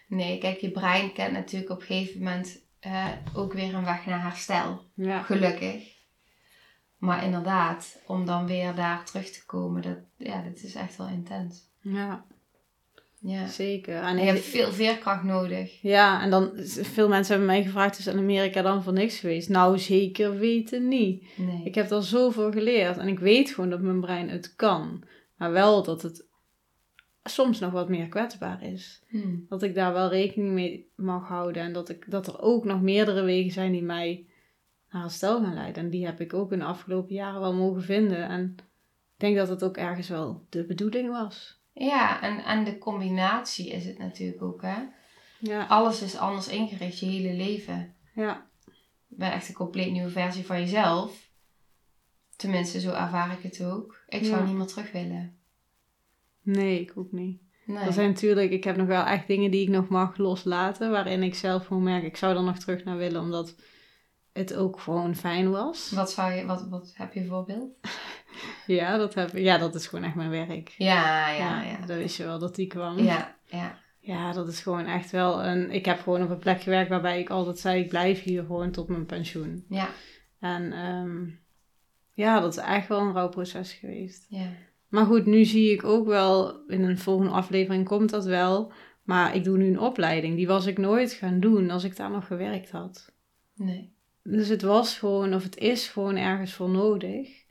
nee, 0.08 0.38
kijk, 0.38 0.58
je 0.60 0.72
brein 0.72 1.13
kent 1.13 1.32
natuurlijk 1.34 1.72
op 1.72 1.80
een 1.80 1.86
gegeven 1.86 2.18
moment 2.24 2.68
eh, 2.80 3.08
ook 3.34 3.54
weer 3.54 3.74
een 3.74 3.86
weg 3.86 4.06
naar 4.06 4.22
herstel. 4.24 4.82
Ja. 4.96 5.22
Gelukkig. 5.22 5.98
Maar 6.98 7.24
inderdaad, 7.24 8.02
om 8.08 8.26
dan 8.26 8.48
weer 8.48 8.76
daar 8.76 9.06
terug 9.06 9.30
te 9.32 9.46
komen, 9.46 9.82
dat, 9.82 9.98
ja, 10.18 10.42
dat 10.42 10.64
is 10.64 10.76
echt 10.76 10.96
wel 10.98 11.08
intens. 11.08 11.68
Ja, 11.82 12.26
Ja. 13.20 13.48
zeker. 13.48 13.96
En 13.96 14.04
En 14.04 14.18
je 14.18 14.24
hebt 14.24 14.40
veel 14.46 14.72
veerkracht 14.72 15.24
nodig. 15.24 15.82
Ja, 15.82 16.22
en 16.22 16.30
dan, 16.30 16.52
veel 16.82 17.08
mensen 17.08 17.36
hebben 17.36 17.54
mij 17.56 17.64
gevraagd, 17.64 17.98
is 18.00 18.08
in 18.08 18.18
Amerika 18.18 18.62
dan 18.62 18.84
voor 18.84 18.94
niks 18.94 19.20
geweest? 19.20 19.50
Nou, 19.50 19.80
zeker 19.80 20.38
weten 20.38 20.88
niet. 20.88 21.28
Nee. 21.38 21.62
Ik 21.64 21.76
heb 21.76 21.92
er 21.92 22.04
zoveel 22.04 22.52
geleerd 22.52 22.98
en 22.98 23.08
ik 23.08 23.20
weet 23.20 23.50
gewoon 23.50 23.70
dat 23.70 23.82
mijn 23.82 24.00
brein 24.02 24.30
het 24.30 24.56
kan. 24.56 25.04
Maar 25.38 25.52
wel 25.52 25.84
dat 25.84 26.02
het 26.02 26.28
soms 27.24 27.60
nog 27.60 27.72
wat 27.72 27.90
meer 27.90 28.08
kwetsbaar 28.08 28.64
is. 28.64 29.04
Hmm. 29.08 29.46
Dat 29.50 29.64
ik 29.64 29.76
daar 29.76 29.94
wel 29.94 30.10
rekening 30.10 30.52
mee 30.54 30.92
mag 30.96 31.28
houden. 31.28 31.64
En 31.64 31.74
dat, 31.74 31.90
ik, 31.90 32.12
dat 32.12 32.28
er 32.28 32.42
ook 32.42 32.66
nog 32.66 32.82
meerdere 32.82 33.22
wegen 33.22 33.52
zijn 33.52 33.72
die 33.72 33.84
mij 33.84 34.26
naar 34.92 35.02
herstel 35.02 35.42
gaan 35.42 35.54
leiden. 35.54 35.84
En 35.84 35.90
die 35.90 36.06
heb 36.06 36.22
ik 36.22 36.34
ook 36.34 36.52
in 36.52 36.60
de 36.60 36.66
afgelopen 36.66 37.16
jaren 37.16 37.40
wel 37.40 37.54
mogen 37.54 37.82
vinden. 37.84 38.28
En 38.28 38.56
denk 39.18 39.36
dat 39.36 39.50
het 39.50 39.64
ook 39.64 39.78
ergens 39.78 40.10
wel 40.10 40.46
de 40.50 40.66
bedoeling 40.66 41.10
was. 41.10 41.62
Ja, 41.74 42.22
en, 42.22 42.44
en 42.44 42.64
de 42.64 42.78
combinatie 42.78 43.70
is 43.70 43.86
het 43.86 43.98
natuurlijk 43.98 44.42
ook, 44.42 44.62
hè. 44.62 44.78
Ja, 45.40 45.66
Alles 45.66 46.02
is 46.02 46.18
anders 46.18 46.48
ingericht, 46.48 47.00
je 47.00 47.06
hele 47.06 47.34
leven. 47.34 47.96
ja, 48.16 48.48
Je 49.08 49.16
bent 49.16 49.34
echt 49.34 49.48
een 49.48 49.54
compleet 49.56 49.92
nieuwe 49.92 50.10
versie 50.10 50.46
van 50.46 50.60
jezelf. 50.60 51.30
Tenminste, 52.36 52.80
zo 52.80 52.92
ervaar 52.92 53.32
ik 53.32 53.44
het 53.44 53.64
ook. 53.64 54.04
Ik 54.08 54.26
zou 54.26 54.40
Ja. 54.40 54.46
niet 54.46 54.56
meer 54.56 54.66
terug 54.68 54.92
willen. 54.92 55.38
Nee, 56.51 56.82
ik 56.82 56.91
ook 56.96 57.12
niet. 57.12 57.41
Nee. 57.65 57.86
Er 57.86 57.94
zijn 57.94 58.08
natuurlijk, 58.10 58.51
ik 58.51 58.63
heb 58.63 58.77
nog 58.77 58.88
wel 58.88 59.03
echt 59.06 59.27
dingen 59.27 59.51
die 59.51 59.62
ik 59.62 59.70
nog 59.70 59.88
mag 59.88 60.18
loslaten, 60.18 60.91
waarin 60.91 61.24
ik 61.24 61.36
zelf 61.36 61.65
gewoon 61.65 61.84
merk, 61.84 62.03
ik 62.03 62.18
zou 62.18 62.36
er 62.36 62.44
nog 62.44 62.58
terug 62.58 62.84
naar 62.84 62.98
willen, 62.98 63.22
omdat 63.22 63.56
het 64.34 64.56
ook 64.56 64.79
gewoon 64.79 65.15
fijn 65.15 65.51
was. 65.51 65.91
Wat, 65.91 66.12
zou 66.12 66.32
je, 66.32 66.46
wat, 66.46 66.68
wat 66.70 66.91
heb 66.96 67.13
je 67.13 67.25
voorbeeld? 67.25 67.70
Ja, 68.65 68.98
dat, 68.98 69.13
heb, 69.13 69.38
ja, 69.38 69.58
dat 69.58 69.75
is 69.75 69.88
gewoon 69.88 70.06
echt 70.06 70.15
mijn 70.15 70.29
werk. 70.29 70.70
Ja, 70.77 71.29
ja, 71.29 71.63
ja. 71.63 71.86
Dat 71.86 71.98
wist 71.98 72.18
je 72.18 72.24
wel 72.24 72.39
dat 72.39 72.56
die 72.56 72.68
kwam. 72.68 73.00
Ja, 73.00 73.36
ja. 73.46 73.77
Ja, 74.00 74.32
dat 74.32 74.48
is 74.48 74.62
gewoon 74.62 74.86
echt 74.86 75.12
wel 75.12 75.46
een... 75.46 75.72
Ik 75.72 75.86
heb 75.86 76.00
gewoon 76.01 76.24
op 76.24 76.29
een 76.29 76.39
plek 76.39 76.62
gewerkt 76.62 76.89
waarbij 76.89 77.20
ik 77.20 77.29
altijd 77.29 77.60
zei, 77.60 77.82
ik 77.84 77.89
blijf 77.89 78.24
hier 78.24 78.44
gewoon 78.44 78.72
tot 78.72 78.88
mijn 78.88 79.06
pensioen. 79.06 79.65
Ja, 79.70 79.89
En 80.39 80.74
ehm, 80.74 81.27
ja, 82.13 82.39
dat 82.39 82.58
is 82.58 82.63
echt 82.63 82.88
wel 82.88 83.00
een 83.00 83.13
rouwproces 83.13 83.74
geweest. 83.74 84.25
ja. 84.29 84.48
Maar 84.89 85.05
goed, 85.05 85.25
nu 85.25 85.46
zie 85.46 85.72
ik 85.72 85.84
ook 85.84 86.05
wel, 86.05 86.65
in 86.67 86.84
een 86.84 86.98
volgende 86.98 87.31
aflevering 87.31 87.86
komt 87.86 88.10
dat 88.10 88.25
wel. 88.25 88.72
Maar 89.03 89.36
ik 89.36 89.43
doe 89.43 89.58
nu 89.58 89.67
een 89.67 89.79
opleiding. 89.79 90.36
Die 90.36 90.48
was 90.48 90.65
ik 90.65 90.77
nooit 90.77 91.12
gaan 91.12 91.39
doen 91.39 91.69
als 91.69 91.84
ik 91.84 91.96
daar 91.96 92.12
nog 92.12 92.27
gewerkt 92.27 92.72
had. 92.72 93.13
Nee. 93.55 93.93
Dus 94.24 94.48
het 94.48 94.62
was 94.62 94.98
gewoon, 94.98 95.34
of 95.34 95.43
het 95.43 95.58
is 95.58 95.88
gewoon 95.88 96.15
ergens 96.15 96.53
voor 96.53 96.69
nodig. 96.69 97.43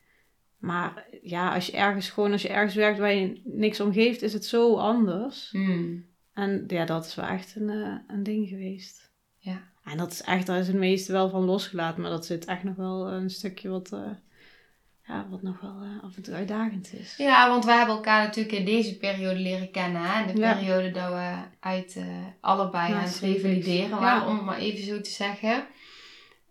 Maar 0.59 1.07
ja, 1.23 1.54
als 1.54 1.66
je 1.66 1.73
ergens 1.73 2.11
gewoon, 2.11 2.33
als 2.33 2.42
je 2.42 2.49
ergens 2.49 2.75
werkt 2.75 2.99
waar 2.99 3.14
je 3.14 3.40
niks 3.45 3.80
om 3.80 3.92
geeft, 3.92 4.23
is 4.23 4.33
het 4.33 4.45
zo 4.45 4.76
anders. 4.76 5.50
Hmm. 5.50 6.07
En 6.33 6.64
ja, 6.66 6.85
dat 6.85 7.07
is 7.07 7.14
wel 7.14 7.26
echt 7.26 7.57
een, 7.57 7.71
eh, 7.71 7.95
een 8.07 8.23
ding 8.23 8.49
geweest. 8.49 9.12
Ja. 9.37 9.62
En 9.85 9.97
dat 9.97 10.12
is 10.12 10.23
echt, 10.23 10.47
daar 10.47 10.59
is 10.59 10.66
het 10.66 10.76
meeste 10.76 11.12
wel 11.12 11.30
van 11.30 11.45
losgelaten. 11.45 12.00
Maar 12.02 12.11
dat 12.11 12.26
zit 12.26 12.45
echt 12.45 12.64
nog 12.64 12.76
wel 12.76 13.12
een 13.12 13.30
stukje 13.30 13.68
wat, 13.68 13.92
eh, 13.92 14.11
ja, 15.09 15.27
wat 15.31 15.43
nog 15.43 15.61
wel 15.61 15.77
eh, 15.83 16.05
af 16.05 16.17
en 16.17 16.23
toe 16.23 16.35
uitdagend 16.35 16.93
is. 16.93 17.15
Ja, 17.17 17.49
want 17.49 17.65
wij 17.65 17.77
hebben 17.77 17.95
elkaar 17.95 18.25
natuurlijk 18.27 18.57
in 18.59 18.65
deze 18.65 18.97
periode 18.97 19.38
leren 19.41 19.71
kennen. 19.71 20.03
Hè? 20.03 20.21
In 20.29 20.35
de 20.35 20.41
Ja. 20.41 20.55
periode 20.55 20.91
dat 20.91 21.09
we 21.09 21.35
uit 21.61 21.97
eh, 21.97 22.05
allebei 22.41 22.93
aan 22.93 23.00
het 23.03 23.19
revalideren 23.19 23.88
Ja. 23.88 23.99
waren, 24.00 24.27
om 24.29 24.37
het 24.37 24.45
maar 24.45 24.59
even 24.59 24.85
zo 24.85 25.00
te 25.00 25.11
zeggen. 25.11 25.67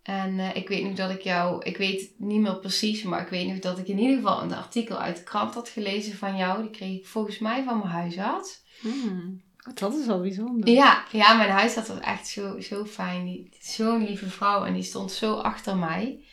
En 0.02 0.38
eh, 0.38 0.56
ik 0.56 0.68
weet 0.68 0.84
nog 0.84 0.94
dat 0.94 1.10
ik 1.10 1.20
jou, 1.20 1.62
ik 1.64 1.76
weet 1.76 2.10
niet 2.16 2.40
meer 2.40 2.56
precies, 2.56 3.02
maar 3.02 3.20
ik 3.20 3.28
weet 3.28 3.46
nog 3.48 3.58
dat 3.58 3.78
ik 3.78 3.88
in 3.88 3.98
ieder 3.98 4.16
geval 4.16 4.42
een 4.42 4.54
artikel 4.54 4.98
uit 4.98 5.16
de 5.16 5.22
krant 5.22 5.54
had 5.54 5.68
gelezen 5.68 6.16
van 6.16 6.36
jou. 6.36 6.62
Die 6.62 6.70
kreeg 6.70 6.98
ik 6.98 7.06
volgens 7.06 7.38
mij 7.38 7.62
van 7.64 7.78
mijn 7.78 7.90
huisarts. 7.90 8.62
Hmm, 8.80 9.42
Dat 9.74 9.94
is 9.94 10.06
wel 10.06 10.20
bijzonder. 10.20 10.68
Ja, 10.68 11.04
ja 11.12 11.34
mijn 11.34 11.50
huisarts 11.50 11.88
was 11.88 12.00
echt 12.00 12.28
zo, 12.28 12.60
zo 12.60 12.84
fijn. 12.84 13.48
Zo'n 13.60 14.04
lieve 14.04 14.28
vrouw 14.30 14.64
en 14.64 14.74
die 14.74 14.82
stond 14.82 15.12
zo 15.12 15.34
achter 15.34 15.76
mij. 15.76 16.24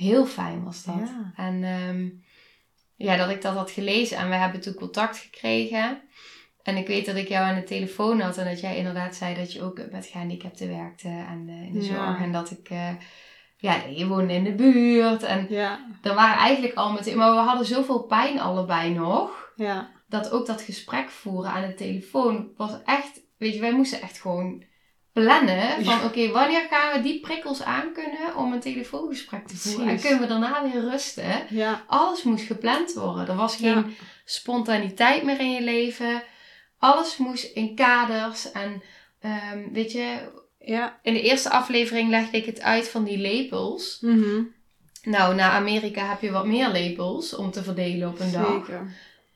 Heel 0.00 0.26
fijn 0.26 0.64
was 0.64 0.84
dat. 0.84 0.94
Ja. 0.98 1.32
En 1.36 1.64
ehm, 1.64 2.08
ja, 2.96 3.16
dat 3.16 3.30
ik 3.30 3.42
dat 3.42 3.54
had 3.54 3.70
gelezen 3.70 4.16
en 4.16 4.28
we 4.28 4.34
hebben 4.34 4.60
toen 4.60 4.74
contact 4.74 5.16
gekregen. 5.18 6.00
En 6.62 6.76
ik 6.76 6.86
weet 6.86 7.06
dat 7.06 7.16
ik 7.16 7.28
jou 7.28 7.44
aan 7.44 7.54
de 7.54 7.62
telefoon 7.64 8.20
had 8.20 8.36
en 8.38 8.44
dat 8.44 8.60
jij 8.60 8.76
inderdaad 8.76 9.14
zei 9.14 9.34
dat 9.34 9.52
je 9.52 9.62
ook 9.62 9.80
met 9.90 10.06
gehandicapten 10.06 10.68
werkte 10.68 11.08
en 11.08 11.44
eh, 11.48 11.66
in 11.66 11.72
de 11.72 11.84
Ja. 11.84 11.94
zorg. 12.06 12.20
En 12.20 12.32
dat 12.32 12.50
ik, 12.50 12.68
eh, 12.70 12.88
ja, 13.56 13.82
je 13.96 14.06
woonde 14.06 14.32
in 14.34 14.44
de 14.44 14.54
buurt. 14.54 15.22
En 15.22 15.46
Ja, 15.48 15.86
er 16.02 16.14
waren 16.14 16.38
eigenlijk 16.38 16.74
al 16.74 16.92
meteen, 16.92 17.16
maar 17.16 17.30
we 17.30 17.38
hadden 17.40 17.66
zoveel 17.66 18.02
pijn 18.02 18.40
allebei 18.40 18.94
nog 18.94 19.52
ja, 19.56 19.90
dat 20.08 20.30
ook 20.30 20.46
dat 20.46 20.62
gesprek 20.62 21.10
voeren 21.10 21.50
aan 21.50 21.66
de 21.66 21.74
telefoon 21.74 22.48
was 22.56 22.70
echt, 22.84 23.20
weet 23.38 23.54
je, 23.54 23.60
wij 23.60 23.72
moesten 23.74 24.00
echt 24.02 24.20
gewoon 24.20 24.64
plannen 25.12 25.84
van 25.84 26.04
oké, 26.04 26.28
wanneer 26.30 26.66
gaan 26.70 26.92
we 26.96 27.02
die 27.08 27.20
prikkels 27.20 27.62
aankunnen 27.62 28.36
om 28.36 28.52
een 28.52 28.60
telefoongesprek 28.60 29.46
te 29.46 29.56
voeren 29.56 29.88
en 29.88 30.00
kunnen 30.00 30.20
we 30.20 30.26
daarna 30.26 30.62
weer 30.62 30.80
rusten. 30.90 31.46
ja, 31.48 31.84
Alles 31.86 32.22
moest 32.22 32.46
gepland 32.46 32.92
worden. 32.92 33.28
Er 33.28 33.34
was 33.36 33.56
geen 33.56 33.68
Ja. 33.74 33.84
spontaniteit 34.24 35.22
meer 35.22 35.40
in 35.40 35.50
je 35.52 35.62
leven. 35.62 36.22
Alles 36.78 37.16
moest 37.16 37.44
in 37.44 37.74
kaders 37.74 38.52
en 38.52 38.82
ehm, 39.20 39.72
weet 39.72 39.92
je, 39.92 40.18
ja. 40.58 40.98
in 41.02 41.12
de 41.12 41.22
eerste 41.22 41.50
aflevering 41.50 42.08
legde 42.10 42.36
ik 42.36 42.46
het 42.46 42.60
uit 42.60 42.88
van 42.88 43.04
die 43.04 43.18
lepels. 43.18 43.98
Mhm. 44.00 44.42
Nou, 45.02 45.34
na 45.34 45.50
Amerika 45.50 46.08
heb 46.08 46.20
je 46.20 46.30
wat 46.30 46.46
meer 46.46 46.68
lepels 46.68 47.34
om 47.34 47.50
te 47.50 47.62
verdelen 47.62 48.08
op 48.08 48.20
een 48.20 48.32
dag. 48.32 48.68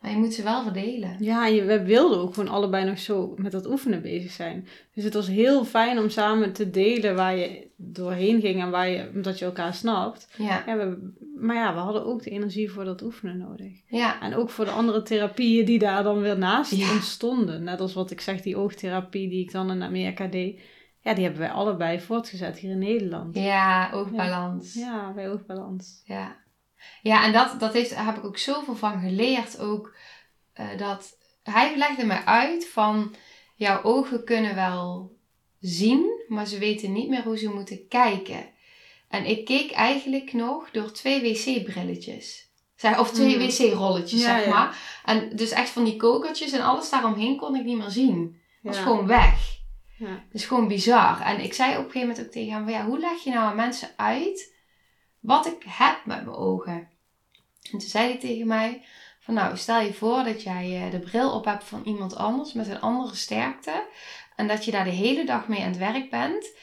Maar 0.04 0.12
je 0.12 0.18
moet 0.18 0.34
ze 0.34 0.42
wel 0.42 0.62
verdelen. 0.62 1.16
Ja, 1.20 1.46
en 1.46 1.54
je, 1.54 1.64
we 1.64 1.82
wilden 1.84 2.18
ook 2.18 2.34
gewoon 2.34 2.48
allebei 2.54 2.84
nog 2.84 2.98
zo 2.98 3.34
met 3.36 3.52
dat 3.52 3.66
oefenen 3.66 4.02
bezig 4.02 4.30
zijn. 4.30 4.68
Dus 4.94 5.04
het 5.04 5.14
was 5.14 5.26
heel 5.26 5.64
fijn 5.64 5.98
om 5.98 6.08
samen 6.08 6.52
te 6.52 6.70
delen 6.70 7.14
waar 7.16 7.36
je 7.36 7.66
doorheen 7.76 8.40
ging 8.40 8.60
en 8.62 8.70
waar 8.70 8.88
je, 8.88 9.10
omdat 9.14 9.38
je 9.38 9.44
elkaar 9.44 9.74
snapt. 9.74 10.28
Ja, 10.38 10.62
Ja, 10.66 10.76
we, 10.76 11.12
maar 11.38 11.56
ja, 11.56 11.74
we 11.74 11.80
hadden 11.80 12.04
ook 12.06 12.22
de 12.22 12.30
energie 12.30 12.70
voor 12.70 12.84
dat 12.84 13.02
oefenen 13.02 13.38
nodig. 13.38 13.72
ja. 13.86 14.20
En 14.22 14.34
ook 14.34 14.50
voor 14.50 14.64
de 14.64 14.70
andere 14.70 15.02
therapieën 15.02 15.64
die 15.64 15.78
daar 15.78 16.02
dan 16.02 16.20
weer 16.20 16.38
naast 16.38 16.74
Ja. 16.74 16.90
ontstonden. 16.92 17.62
Net 17.62 17.80
als 17.80 17.94
wat 17.94 18.10
ik 18.10 18.20
zeg, 18.20 18.40
die 18.40 18.56
oogtherapie 18.56 19.28
die 19.28 19.40
ik 19.42 19.52
dan 19.52 19.70
in 19.70 19.82
Amerika 19.82 20.26
deed. 20.26 20.60
Ja, 21.00 21.14
die 21.14 21.22
hebben 21.24 21.40
wij 21.42 21.50
allebei 21.50 22.00
voortgezet 22.00 22.58
hier 22.58 22.70
in 22.70 22.78
Nederland. 22.78 23.36
Ja, 23.36 23.90
oogbalans. 23.92 24.74
Ja, 24.74 24.80
Ja, 24.86 25.12
bij 25.12 25.30
Oogbalans. 25.30 26.02
ja. 26.04 26.36
En 27.02 27.32
dat, 27.32 27.60
dat 27.60 27.72
heeft, 27.72 27.90
daar 27.90 28.04
heb 28.04 28.16
ik 28.16 28.24
ook 28.24 28.38
zoveel 28.38 28.76
van 28.76 29.00
geleerd. 29.00 29.58
Ook 29.58 29.94
eh, 30.52 30.66
dat 30.76 31.18
hij 31.42 31.76
legde 31.76 32.04
me 32.06 32.24
uit 32.24 32.68
van 32.68 33.14
jouw 33.56 33.82
ogen 33.82 34.24
kunnen 34.24 34.54
wel 34.54 35.16
zien, 35.60 36.22
maar 36.28 36.46
ze 36.46 36.58
weten 36.58 36.92
niet 36.92 37.08
meer 37.08 37.22
hoe 37.22 37.38
ze 37.38 37.48
moeten 37.54 37.88
kijken. 37.88 38.52
En 39.08 39.24
ik 39.24 39.44
keek 39.44 39.70
eigenlijk 39.70 40.32
nog 40.32 40.70
door 40.70 40.92
twee 40.92 41.20
wc-brilletjes. 41.20 42.52
Of 42.98 43.10
twee 43.10 43.36
Hmm. 43.36 43.46
wc-rolletjes, 43.46 44.20
Ja, 44.20 44.36
zeg 44.36 44.44
ja. 44.44 44.50
maar. 44.50 44.78
En 45.04 45.36
dus 45.36 45.50
echt 45.50 45.68
van 45.70 45.84
die 45.84 45.96
kokertjes 45.96 46.52
en 46.52 46.60
alles 46.62 46.90
daaromheen 46.90 47.36
kon 47.36 47.56
ik 47.56 47.64
niet 47.64 47.76
meer 47.78 47.90
zien. 47.90 48.40
Het 48.52 48.62
was 48.62 48.76
Ja. 48.76 48.82
gewoon 48.82 49.06
weg. 49.06 49.58
Ja. 49.98 50.06
Dat 50.08 50.16
is 50.40 50.44
gewoon 50.44 50.68
bizar. 50.68 51.20
En 51.20 51.40
ik 51.40 51.52
zei 51.54 51.70
op 51.70 51.76
een 51.76 51.84
gegeven 51.84 52.08
moment 52.08 52.26
ook 52.26 52.32
tegen 52.32 52.52
hem: 52.52 52.68
ja, 52.68 52.84
hoe 52.84 52.98
leg 52.98 53.24
je 53.24 53.30
nou 53.30 53.44
aan 53.44 53.56
mensen 53.56 53.88
uit 53.96 54.53
wat 55.24 55.46
ik 55.46 55.64
heb 55.66 56.04
met 56.04 56.24
mijn 56.24 56.36
ogen? 56.36 56.88
En 57.62 57.70
toen 57.70 57.80
zei 57.80 58.08
hij 58.08 58.18
tegen 58.18 58.46
mij: 58.46 58.84
van 59.18 59.34
nou, 59.34 59.56
stel 59.56 59.80
je 59.80 59.94
voor 59.94 60.24
dat 60.24 60.42
jij 60.42 60.84
eh, 60.84 60.90
de 60.90 60.98
bril 60.98 61.32
op 61.32 61.44
hebt 61.44 61.64
van 61.64 61.82
iemand 61.84 62.16
anders 62.16 62.52
met 62.52 62.68
een 62.68 62.80
andere 62.80 63.14
sterkte. 63.14 63.86
En 64.36 64.48
dat 64.48 64.64
je 64.64 64.70
daar 64.70 64.84
de 64.84 64.90
hele 64.90 65.24
dag 65.24 65.48
mee 65.48 65.60
aan 65.60 65.68
het 65.68 65.78
werk 65.78 66.10
bent. 66.10 66.56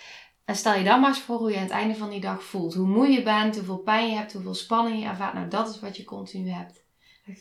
En 0.46 0.56
stel 0.56 0.74
je 0.74 0.84
dan 0.84 1.00
maar 1.00 1.10
eens 1.10 1.20
voor 1.20 1.38
hoe 1.38 1.50
je 1.50 1.56
aan 1.56 1.63
het 1.63 1.72
einde 1.72 1.96
van 1.96 2.10
die 2.10 2.20
dag 2.20 2.44
voelt. 2.44 2.74
Hoe 2.74 2.88
moe 2.88 3.08
je 3.08 3.24
bent, 3.24 3.56
hoeveel 3.56 3.77
pijn 3.77 4.10
je 4.10 4.15
hebt, 4.15 4.34
hoeveel 4.34 4.53
spanning 4.53 5.00
je 5.00 5.08
ervaart. 5.08 5.34
Nou, 5.34 5.48
dat 5.48 5.70
is 5.70 5.80
wat 5.80 5.98
je 5.98 6.03
continu 6.03 6.50
hebt. 6.50 6.81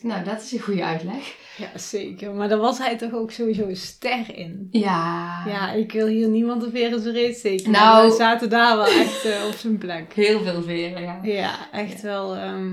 Nou, 0.01 0.23
dat 0.23 0.41
is 0.41 0.51
een 0.51 0.59
goede 0.59 0.83
uitleg. 0.85 1.35
ja, 1.57 1.77
zeker. 1.77 2.33
Maar 2.33 2.49
daar 2.49 2.57
was 2.57 2.77
hij 2.77 2.97
toch 2.97 3.13
ook 3.13 3.31
sowieso 3.31 3.67
een 3.67 3.75
ster 3.75 4.35
in. 4.35 4.67
Ja. 4.71 5.43
Ja, 5.47 5.71
ik 5.71 5.91
wil 5.91 6.07
hier 6.07 6.27
niemand 6.27 6.61
de 6.61 6.99
zijn 7.01 7.13
reet 7.13 7.37
steken. 7.37 7.71
Nou. 7.71 8.09
We 8.09 8.15
zaten 8.15 8.49
daar 8.49 8.75
wel 8.77 8.85
echt 8.85 9.25
eh, 9.25 9.45
op 9.47 9.53
zijn 9.53 9.77
plek. 9.77 10.13
Heel 10.23 10.39
veel 10.43 10.61
veren, 10.61 11.01
ja. 11.01 11.19
Ja, 11.23 11.71
echt 11.71 12.01
wel. 12.01 12.35
ehm, 12.35 12.71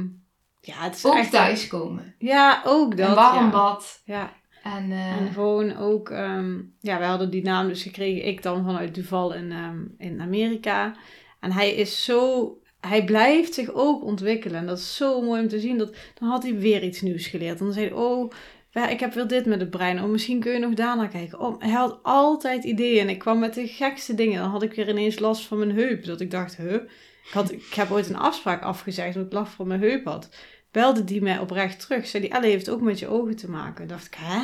ja, 0.61 0.75
het 0.83 0.95
is 0.95 1.05
Ook 1.05 1.15
echt... 1.15 1.31
thuiskomen. 1.31 2.15
Ja, 2.19 2.63
ook 2.65 2.97
dat. 2.97 3.09
een 3.09 3.15
warm 3.15 3.45
ja. 3.45 3.51
bad. 3.51 4.03
Ja, 4.05 4.33
En, 4.63 4.93
eh, 4.93 5.17
en 5.17 5.33
gewoon 5.33 5.77
ook... 5.77 6.11
ehm, 6.11 6.57
ja, 6.81 6.99
wij 6.99 7.09
hadden 7.09 7.31
die 7.31 7.43
naam 7.43 7.69
dus 7.69 7.83
gekregen. 7.83 8.27
Ik 8.27 8.43
dan 8.43 8.65
vanuit 8.65 8.95
Duval 8.95 9.35
in, 9.35 9.53
ehm, 9.53 9.79
in 9.99 10.21
Amerika. 10.21 10.95
En 11.41 11.53
hij 11.53 11.75
is 11.75 12.05
zo... 12.05 12.53
Hij 12.81 13.05
blijft 13.05 13.55
zich 13.55 13.73
ook 13.73 14.05
ontwikkelen. 14.05 14.61
En 14.61 14.67
dat 14.67 14.79
is 14.79 14.97
zo 14.97 15.23
mooi 15.23 15.43
om 15.43 15.49
te 15.49 15.61
zien. 15.61 15.79
Dat, 15.79 15.95
dan 16.15 16.29
had 16.29 16.43
hij 16.43 16.59
weer 16.59 16.83
iets 16.83 17.01
nieuws 17.01 17.27
geleerd. 17.27 17.59
Dan 17.59 17.73
zei 17.73 17.87
hij, 17.87 17.95
oh... 17.95 18.33
Ik 18.87 19.01
heb 19.01 19.15
weer 19.15 19.27
dit 19.27 19.47
met 19.47 19.61
het 19.61 19.71
brein. 19.71 20.03
Oh, 20.03 20.09
misschien 20.09 20.41
kun 20.41 20.53
je 20.53 20.59
nog 20.59 20.75
daarna 20.75 21.07
kijken. 21.07 21.41
Oh, 21.41 21.61
hij 21.61 21.71
had 21.71 21.99
altijd 22.03 22.65
ideeën. 22.65 23.01
En 23.01 23.09
ik 23.09 23.19
kwam 23.19 23.39
met 23.39 23.55
de 23.55 23.67
gekste 23.67 24.15
dingen. 24.15 24.41
Dan 24.41 24.51
had 24.51 24.63
ik 24.63 24.73
weer 24.73 24.89
ineens 24.89 25.19
last 25.19 25.47
van 25.47 25.59
mijn 25.59 25.73
heup. 25.73 26.05
Dat 26.05 26.21
ik 26.21 26.31
dacht, 26.31 26.57
huh? 26.57 26.75
Ik, 26.75 27.31
had, 27.33 27.53
ik 27.53 27.75
heb 27.75 27.91
ooit 27.91 28.09
een 28.09 28.17
afspraak 28.17 28.63
afgezegd 28.63 29.15
omdat 29.17 29.33
ik 29.33 29.39
last 29.39 29.53
van 29.53 29.67
mijn 29.67 29.81
heup 29.81 30.05
had. 30.05 30.29
Belde 30.71 31.05
die 31.05 31.23
mij 31.23 31.39
oprecht 31.39 31.81
terug. 31.81 32.07
Zei 32.07 32.23
die, 32.23 32.33
Elle 32.33 32.47
heeft 32.47 32.71
ook 32.71 32.81
met 32.81 32.99
je 32.99 33.09
ogen 33.09 33.37
te 33.37 33.51
maken. 33.51 33.89
dacht 33.89 34.07
ik, 34.07 34.15
hè? 34.19 34.39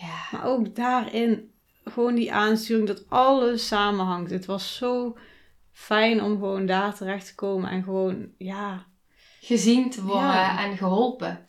ja. 0.00 0.26
Maar 0.30 0.44
ook 0.44 0.74
daarin 0.74 1.50
gewoon 1.84 2.14
die 2.14 2.32
aansturing 2.32 2.86
dat 2.86 3.04
alles 3.08 3.66
samenhangt. 3.66 4.30
Het 4.30 4.46
was 4.46 4.76
zo 4.76 5.16
fijn 5.78 6.22
om 6.22 6.32
gewoon 6.38 6.66
daar 6.66 6.94
terecht 6.94 7.26
te 7.26 7.34
komen 7.34 7.70
en 7.70 7.82
gewoon, 7.82 8.28
ja. 8.38 8.84
gezien 9.40 9.90
te 9.90 10.02
worden 10.02 10.22
Ja. 10.22 10.64
en 10.64 10.76
geholpen. 10.76 11.44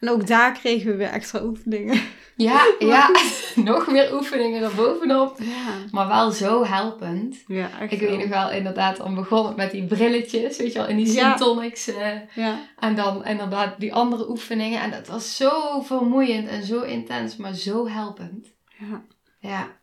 En 0.00 0.08
ook 0.10 0.26
daar 0.26 0.52
kregen 0.52 0.90
we 0.90 0.96
weer 0.96 1.08
extra 1.08 1.42
oefeningen. 1.42 2.00
Ja, 2.36 2.60
ja. 2.78 3.10
nog 3.70 3.86
meer 3.90 4.14
oefeningen 4.14 4.62
erbovenop. 4.62 5.36
Ja, 5.40 5.74
Maar 5.90 6.08
wel 6.08 6.30
zo 6.30 6.64
helpend. 6.64 7.36
ja 7.46 7.80
echt 7.80 7.92
Ik 7.92 8.00
weet 8.00 8.18
nog 8.18 8.28
wel 8.28 8.50
inderdaad, 8.50 8.96
dan 8.96 9.14
begon 9.14 9.46
het 9.46 9.56
met 9.56 9.70
die 9.70 9.84
brilletjes, 9.86 10.56
weet 10.56 10.72
je 10.72 10.78
wel, 10.78 10.88
in 10.88 10.96
die 10.96 11.12
Ja. 11.12 11.28
syntonics. 11.36 11.88
eh, 11.88 12.10
Ja, 12.34 12.58
en 12.78 12.94
dan 12.94 13.24
inderdaad 13.24 13.80
die 13.80 13.94
andere 13.94 14.30
oefeningen. 14.30 14.80
En 14.80 14.90
dat 14.90 15.06
was 15.06 15.36
zo 15.36 15.80
vermoeiend 15.80 16.48
en 16.48 16.62
zo 16.62 16.80
intens, 16.82 17.36
maar 17.36 17.54
zo 17.54 17.88
helpend. 17.88 18.46
ja. 18.78 19.02
Ja. 19.40 19.76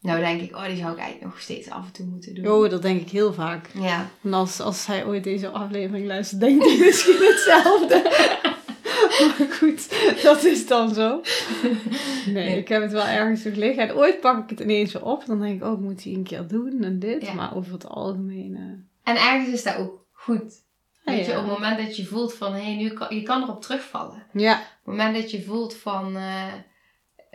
Nou 0.00 0.20
denk 0.20 0.40
ik, 0.40 0.56
oh, 0.56 0.64
die 0.66 0.76
zou 0.76 0.92
ik 0.92 0.98
eigenlijk 0.98 1.30
nog 1.32 1.40
steeds 1.40 1.70
af 1.70 1.86
en 1.86 1.92
toe 1.92 2.06
moeten 2.06 2.34
doen. 2.34 2.48
Oh, 2.48 2.70
dat 2.70 2.82
denk 2.82 3.00
ik 3.00 3.08
heel 3.10 3.32
vaak. 3.32 3.70
Ja. 3.74 4.08
En 4.22 4.32
als, 4.34 4.60
als 4.60 4.86
hij 4.86 5.04
ooit 5.06 5.24
deze 5.24 5.48
aflevering 5.48 6.06
luistert, 6.06 6.40
denkt 6.40 6.64
hij 6.64 6.76
misschien 6.78 7.16
hetzelfde. 7.20 8.02
maar 9.38 9.48
goed, 9.52 9.88
dat 10.22 10.44
is 10.44 10.66
dan 10.66 10.94
zo. 10.94 11.20
Nee, 11.62 12.32
Nee. 12.34 12.58
ik 12.58 12.68
heb 12.68 12.82
het 12.82 12.92
wel 12.92 13.04
ergens 13.06 13.42
nog 13.44 13.54
liggen. 13.54 13.88
En 13.88 13.94
ooit 13.96 14.20
pak 14.20 14.42
ik 14.42 14.50
het 14.50 14.60
ineens 14.60 14.92
weer 14.92 15.04
op. 15.04 15.26
Dan 15.26 15.40
denk 15.40 15.60
ik, 15.62 15.66
oh, 15.66 15.72
ik 15.72 15.78
moet 15.78 16.02
die 16.02 16.16
een 16.16 16.22
keer 16.22 16.46
doen 16.48 16.82
en 16.82 16.98
dit. 16.98 17.26
Ja. 17.26 17.32
Maar 17.34 17.56
over 17.56 17.72
het 17.72 17.88
algemeen... 17.88 18.54
eh, 18.56 19.12
En 19.14 19.20
ergens 19.20 19.48
is 19.54 19.62
dat 19.62 19.76
ook 19.76 20.06
goed. 20.12 20.66
Ah, 21.04 21.14
Weet 21.14 21.24
je, 21.26 21.30
ja. 21.32 21.38
op 21.40 21.44
het 21.48 21.58
moment 21.58 21.78
dat 21.78 21.96
je 21.96 22.04
voelt 22.06 22.34
van, 22.34 22.52
hé, 22.52 22.60
hey, 22.62 22.76
nu 22.76 22.88
kan, 22.90 23.16
je 23.16 23.22
kan 23.22 23.42
erop 23.42 23.62
terugvallen. 23.62 24.26
Ja, 24.32 24.52
Op 24.52 24.58
het 24.84 24.96
moment 24.96 25.14
dat 25.14 25.30
je 25.30 25.42
voelt 25.42 25.76
van, 25.76 26.16
eh, 26.16 26.52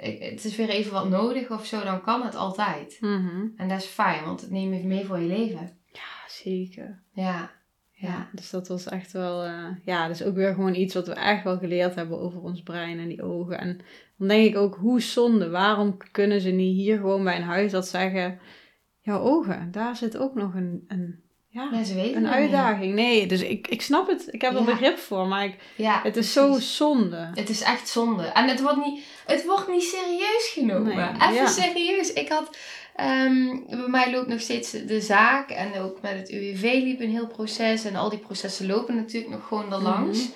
het 0.03 0.43
is 0.43 0.55
weer 0.55 0.69
even 0.69 0.91
wat 0.93 1.10
nodig 1.10 1.51
of 1.51 1.65
zo, 1.65 1.83
dan 1.83 2.01
kan 2.01 2.24
het 2.24 2.36
altijd. 2.36 2.98
mhm. 3.00 3.48
En 3.55 3.67
dat 3.69 3.79
is 3.81 3.86
fijn, 3.86 4.24
want 4.24 4.41
het 4.41 4.51
neem 4.51 4.74
je 4.74 4.88
mee 4.88 5.05
voor 5.05 5.19
je 5.19 5.27
leven. 5.27 5.77
ja 5.91 6.27
zeker. 6.27 7.03
Ja. 7.13 7.51
Ja, 7.91 8.10
Ja. 8.10 8.29
dus 8.31 8.50
dat 8.50 8.67
was 8.67 8.86
echt 8.86 9.12
wel... 9.12 9.43
eh, 9.43 9.67
ja, 9.83 10.07
dat 10.07 10.15
is 10.19 10.24
ook 10.24 10.36
weer 10.36 10.53
gewoon 10.53 10.75
iets 10.75 10.93
wat 10.93 11.07
we 11.07 11.13
echt 11.13 11.43
wel 11.43 11.57
geleerd 11.57 11.95
hebben 11.95 12.19
over 12.19 12.41
ons 12.41 12.62
brein 12.63 13.00
en 13.00 13.07
die 13.07 13.24
ogen. 13.24 13.60
En 13.60 13.79
dan 14.17 14.27
denk 14.27 14.48
ik 14.48 14.57
ook, 14.57 14.75
hoe 14.75 15.01
zonde. 15.01 15.50
Waarom 15.50 15.98
kunnen 16.12 16.41
ze 16.41 16.50
niet 16.50 16.75
hier 16.75 16.98
gewoon 16.98 17.24
bij 17.24 17.36
een 17.36 17.43
huisarts 17.43 17.89
zeggen... 17.89 18.39
Jouw 19.00 19.19
ogen, 19.19 19.72
daar 19.72 19.95
zit 19.95 20.17
ook 20.17 20.36
nog 20.36 20.53
een... 20.55 20.83
een 20.88 21.23
ja, 21.53 21.69
weten 21.72 22.15
Een 22.15 22.22
niet. 22.22 22.31
uitdaging. 22.31 22.93
Nee, 22.93 23.27
dus 23.27 23.41
ik, 23.41 23.67
ik 23.67 23.81
snap 23.81 24.07
het. 24.07 24.27
Ik 24.31 24.41
heb 24.41 24.51
er 24.53 24.60
Ja. 24.60 24.63
begrip 24.65 24.98
voor, 24.98 25.27
maar 25.27 25.45
ik, 25.45 25.55
Ja, 25.75 26.00
het 26.03 26.17
is 26.17 26.33
zo 26.33 26.60
zonde. 26.60 27.29
Het 27.33 27.50
is 27.50 27.62
echt 27.62 27.89
zonde. 27.89 28.24
En 28.24 28.48
het 28.48 28.62
wordt 28.62 28.86
niet, 28.86 29.03
het 29.25 29.45
wordt 29.45 29.67
niet 29.67 29.83
serieus 29.83 30.50
genomen. 30.53 30.95
Nee, 30.95 31.07
Even 31.22 31.33
ja. 31.33 31.48
serieus. 31.48 32.13
Ik 32.13 32.29
had, 32.29 32.57
ehm, 32.95 33.45
bij 33.69 33.88
mij 33.88 34.12
loopt 34.12 34.27
nog 34.27 34.39
steeds 34.41 34.72
de 34.72 35.01
zaak. 35.01 35.50
En 35.50 35.79
ook 35.81 36.01
met 36.01 36.12
het 36.17 36.29
UWV 36.31 36.62
liep 36.63 37.00
een 37.00 37.10
heel 37.12 37.27
proces. 37.27 37.83
En 37.86 37.95
al 37.95 38.10
die 38.10 38.19
processen 38.19 38.65
lopen 38.67 38.95
natuurlijk 38.95 39.33
nog 39.33 39.48
gewoon 39.48 39.74
erlangs. 39.74 40.19
Mhm. 40.19 40.27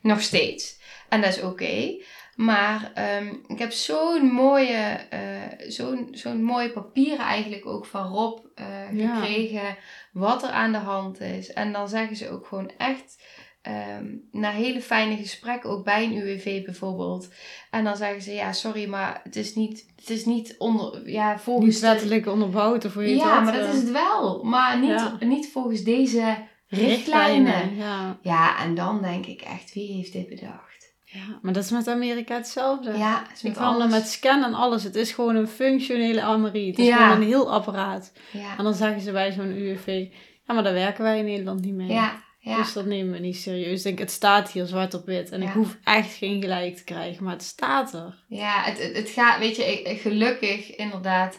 Nog 0.00 0.20
steeds. 0.20 0.76
En 1.08 1.20
dat 1.20 1.36
is 1.36 1.42
oké. 1.42 1.94
Maar 2.36 2.90
ehm, 2.94 3.34
ik 3.46 3.58
heb 3.58 3.72
zo'n 3.72 4.26
mooie, 4.26 5.06
eh, 5.10 5.68
zo'n, 5.68 6.08
zo'n 6.10 6.42
mooie 6.42 6.70
papieren 6.70 7.26
eigenlijk 7.26 7.66
ook 7.66 7.86
van 7.86 8.06
Rob 8.06 8.38
eh, 8.54 8.66
Ja. 8.92 9.14
gekregen. 9.14 9.76
Wat 10.12 10.42
er 10.42 10.50
aan 10.50 10.72
de 10.72 10.78
hand 10.78 11.20
is. 11.20 11.52
En 11.52 11.72
dan 11.72 11.88
zeggen 11.88 12.16
ze 12.16 12.30
ook 12.30 12.46
gewoon 12.46 12.70
echt 12.78 13.24
ehm, 13.62 14.06
na 14.30 14.50
hele 14.50 14.80
fijne 14.80 15.16
gesprekken, 15.16 15.70
ook 15.70 15.84
bij 15.84 16.04
een 16.04 16.16
UWV 16.16 16.64
bijvoorbeeld. 16.64 17.28
En 17.70 17.84
dan 17.84 17.96
zeggen 17.96 18.22
ze, 18.22 18.32
ja, 18.32 18.52
sorry, 18.52 18.86
maar 18.88 19.20
het 19.24 19.36
is 19.36 19.54
niet, 19.54 19.92
het 19.96 20.10
is 20.10 20.24
niet 20.24 20.54
onder, 20.58 21.08
ja, 21.10 21.38
volgens 21.38 21.66
Niet 21.74 21.80
wettelijk 21.80 22.26
onderbouwd 22.26 22.84
of 22.84 22.94
hoe 22.94 23.02
je 23.02 23.16
Ja, 23.16 23.34
dat, 23.34 23.44
maar 23.44 23.52
dat 23.52 23.64
eh, 23.68 23.72
is 23.74 23.80
het 23.80 23.90
wel. 23.90 24.42
Maar 24.44 24.78
niet, 24.80 24.88
Ja. 24.90 25.16
niet 25.20 25.48
volgens 25.52 25.82
deze 25.82 26.36
richtlijnen. 26.68 27.76
Ja. 27.76 28.18
Ja, 28.22 28.58
en 28.58 28.74
dan 28.74 29.02
denk 29.02 29.26
ik 29.26 29.40
echt, 29.40 29.72
wie 29.74 29.92
heeft 29.92 30.12
dit 30.12 30.28
bedacht? 30.28 30.65
Ja, 31.16 31.38
maar 31.42 31.52
dat 31.52 31.64
is 31.64 31.70
met 31.70 31.88
Amerika 31.88 32.34
hetzelfde. 32.34 32.96
Ja, 32.98 33.22
kan 33.42 33.52
er 33.54 33.58
alles. 33.60 33.90
met 33.90 34.06
scan 34.08 34.44
en 34.44 34.54
alles. 34.54 34.82
Het 34.82 34.94
is 34.94 35.12
gewoon 35.12 35.36
een 35.36 35.48
functionele 35.48 36.22
armerie. 36.24 36.70
Het 36.70 36.78
is 36.78 36.86
Ja. 36.86 36.96
gewoon 36.96 37.20
een 37.22 37.26
heel 37.28 37.52
apparaat. 37.52 38.12
Ja, 38.32 38.58
En 38.58 38.64
dan 38.64 38.74
zeggen 38.74 39.00
ze 39.00 39.12
bij 39.12 39.32
zo'n 39.32 39.56
UWV, 39.56 40.06
ja, 40.46 40.54
maar 40.54 40.62
daar 40.62 40.72
werken 40.72 41.02
wij 41.04 41.18
in 41.18 41.24
Nederland 41.24 41.60
niet 41.60 41.74
mee. 41.74 41.88
ja, 41.88 42.24
ja. 42.38 42.56
Dus 42.56 42.72
dat 42.72 42.86
nemen 42.86 43.12
we 43.12 43.18
niet 43.18 43.36
serieus. 43.36 43.78
Ik 43.78 43.84
denk, 43.84 43.98
het 43.98 44.10
staat 44.10 44.50
hier 44.52 44.66
zwart 44.66 44.94
op 44.94 45.06
wit. 45.06 45.30
En 45.30 45.42
ik 45.42 45.48
hoef 45.48 45.76
echt 45.84 46.12
geen 46.14 46.42
gelijk 46.42 46.76
te 46.76 46.84
krijgen, 46.84 47.24
maar 47.24 47.32
het 47.32 47.42
staat 47.42 47.94
er. 47.94 48.24
Ja, 48.28 48.62
het, 48.62 48.82
het, 48.82 48.96
het 48.96 49.08
gaat, 49.08 49.38
weet 49.38 49.56
je, 49.56 49.64
ik- 49.64 50.00
gelukkig 50.00 50.76
inderdaad 50.76 51.38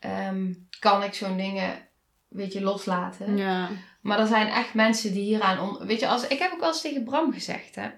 ehm, 0.00 0.52
kan 0.80 1.02
ik 1.02 1.14
zo'n 1.14 1.36
dingen, 1.36 1.88
weet 2.28 2.52
je, 2.52 2.60
loslaten. 2.62 3.36
Ja. 3.36 3.68
Maar 4.02 4.18
er 4.20 4.26
zijn 4.26 4.48
echt 4.48 4.74
mensen 4.74 5.12
die 5.12 5.22
hieraan, 5.22 5.60
on, 5.60 5.86
weet 5.86 6.00
je, 6.00 6.08
als, 6.08 6.26
ik 6.26 6.38
heb 6.38 6.52
ook 6.52 6.60
wel 6.60 6.68
eens 6.68 6.80
tegen 6.80 7.04
Bram 7.04 7.32
gezegd, 7.32 7.74
hè. 7.74 7.88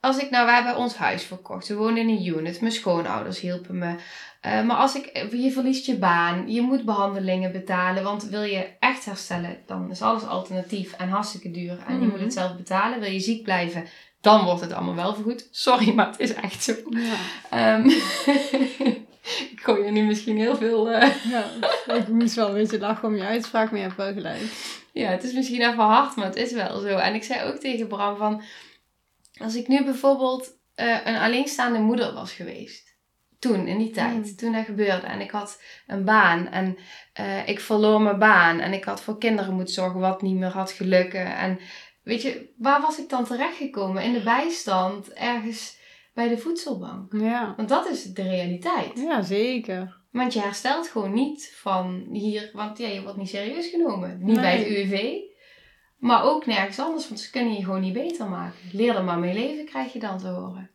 Als 0.00 0.18
ik 0.18 0.30
nou, 0.30 0.46
wij 0.46 0.54
hebben 0.54 0.76
ons 0.76 0.96
huis 0.96 1.22
verkocht, 1.24 1.68
we 1.68 1.74
woonden 1.74 2.02
in 2.02 2.08
een 2.08 2.26
unit, 2.26 2.60
mijn 2.60 2.72
schoonouders 2.72 3.40
hielpen 3.40 3.78
me. 3.78 3.94
Eh, 4.40 4.62
maar 4.62 4.76
als 4.76 4.94
ik, 4.94 5.28
je 5.32 5.50
verliest 5.52 5.86
je 5.86 5.96
baan, 5.96 6.52
je 6.52 6.60
moet 6.60 6.84
behandelingen 6.84 7.52
betalen, 7.52 8.02
want 8.02 8.22
wil 8.24 8.42
je 8.42 8.66
echt 8.78 9.04
herstellen, 9.04 9.56
dan 9.66 9.90
is 9.90 10.02
alles 10.02 10.24
alternatief 10.26 10.92
en 10.92 11.08
hartstikke 11.08 11.50
duur. 11.50 11.78
En 11.86 11.94
je 11.94 12.00
Mhm. 12.00 12.08
moet 12.10 12.20
het 12.20 12.32
zelf 12.32 12.56
betalen. 12.56 13.00
Wil 13.00 13.10
je 13.10 13.20
ziek 13.20 13.42
blijven, 13.42 13.84
dan 14.20 14.44
wordt 14.44 14.60
het 14.60 14.72
allemaal 14.72 14.94
wel 14.94 15.14
vergoed. 15.14 15.48
Sorry, 15.50 15.94
maar 15.94 16.06
het 16.06 16.20
is 16.20 16.34
echt 16.34 16.62
zo. 16.62 16.72
Ja. 16.90 17.14
Ehm, 17.50 17.88
ik 19.52 19.58
gooi 19.62 19.84
je 19.84 19.90
nu 19.90 20.02
misschien 20.02 20.36
heel 20.36 20.56
veel. 20.56 20.90
eh, 20.90 21.10
ja. 21.30 21.44
Ik 21.94 22.08
moest 22.08 22.34
wel 22.34 22.48
een 22.48 22.54
beetje 22.54 22.78
lachen 22.78 23.08
om 23.08 23.16
je 23.16 23.22
uitspraak, 23.24 23.70
maar 23.70 23.80
je 23.80 23.84
hebt 23.86 23.96
wel 23.96 24.12
gelijk. 24.12 24.42
ja, 24.92 25.08
het 25.10 25.24
is 25.24 25.32
misschien 25.32 25.60
even 25.60 25.84
hard, 25.84 26.16
maar 26.16 26.26
het 26.26 26.36
is 26.36 26.52
wel 26.52 26.80
zo. 26.80 26.86
En 26.88 27.14
ik 27.14 27.22
zei 27.24 27.48
ook 27.50 27.56
tegen 27.56 27.86
Bram 27.86 28.16
van. 28.16 28.42
Als 29.38 29.54
ik 29.54 29.68
nu 29.68 29.84
bijvoorbeeld 29.84 30.56
eh, 30.74 30.96
een 31.04 31.16
alleenstaande 31.16 31.78
moeder 31.78 32.12
was 32.14 32.32
geweest. 32.32 32.96
Toen, 33.38 33.66
in 33.66 33.78
die 33.78 33.90
tijd, 33.90 34.14
Mm. 34.14 34.36
toen 34.36 34.52
dat 34.52 34.64
gebeurde. 34.64 35.06
En 35.06 35.20
ik 35.20 35.30
had 35.30 35.62
een 35.86 36.04
baan 36.04 36.48
en 36.48 36.76
eh, 37.12 37.48
ik 37.48 37.60
verloor 37.60 38.00
mijn 38.00 38.18
baan. 38.18 38.60
En 38.60 38.72
ik 38.72 38.84
had 38.84 39.00
voor 39.00 39.18
kinderen 39.18 39.54
moeten 39.54 39.74
zorgen 39.74 40.00
wat 40.00 40.22
niet 40.22 40.36
meer 40.36 40.48
had 40.50 40.72
gelukken. 40.72 41.36
En 41.36 41.58
weet 42.02 42.22
je, 42.22 42.52
waar 42.58 42.80
was 42.80 42.98
ik 42.98 43.08
dan 43.08 43.24
terechtgekomen? 43.24 44.02
In 44.02 44.12
de 44.12 44.22
bijstand, 44.22 45.12
ergens 45.12 45.76
bij 46.14 46.28
de 46.28 46.38
voedselbank. 46.38 47.12
Ja. 47.12 47.54
Want 47.56 47.68
dat 47.68 47.88
is 47.88 48.02
de 48.02 48.22
realiteit. 48.22 48.90
Ja, 49.00 49.22
zeker. 49.22 49.96
Want 50.10 50.32
je 50.32 50.40
herstelt 50.40 50.88
gewoon 50.88 51.12
niet 51.12 51.52
van 51.56 52.06
hier, 52.12 52.50
want 52.52 52.78
ja, 52.78 52.88
je 52.88 53.02
wordt 53.02 53.16
niet 53.18 53.28
serieus 53.28 53.68
genomen. 53.68 54.18
Niet 54.20 54.40
bij 54.40 54.56
het. 54.58 54.66
UWV, 54.66 55.14
maar 55.98 56.24
ook 56.24 56.46
nergens 56.46 56.78
anders, 56.78 57.08
want 57.08 57.20
ze 57.20 57.30
kunnen 57.30 57.54
je 57.54 57.64
gewoon 57.64 57.80
niet 57.80 57.92
beter 57.92 58.28
maken. 58.28 58.58
Leer 58.72 58.96
er 58.96 59.04
maar 59.04 59.18
mee 59.18 59.34
leven, 59.34 59.64
krijg 59.64 59.92
je 59.92 59.98
dan 59.98 60.18
te 60.18 60.26
horen. 60.26 60.70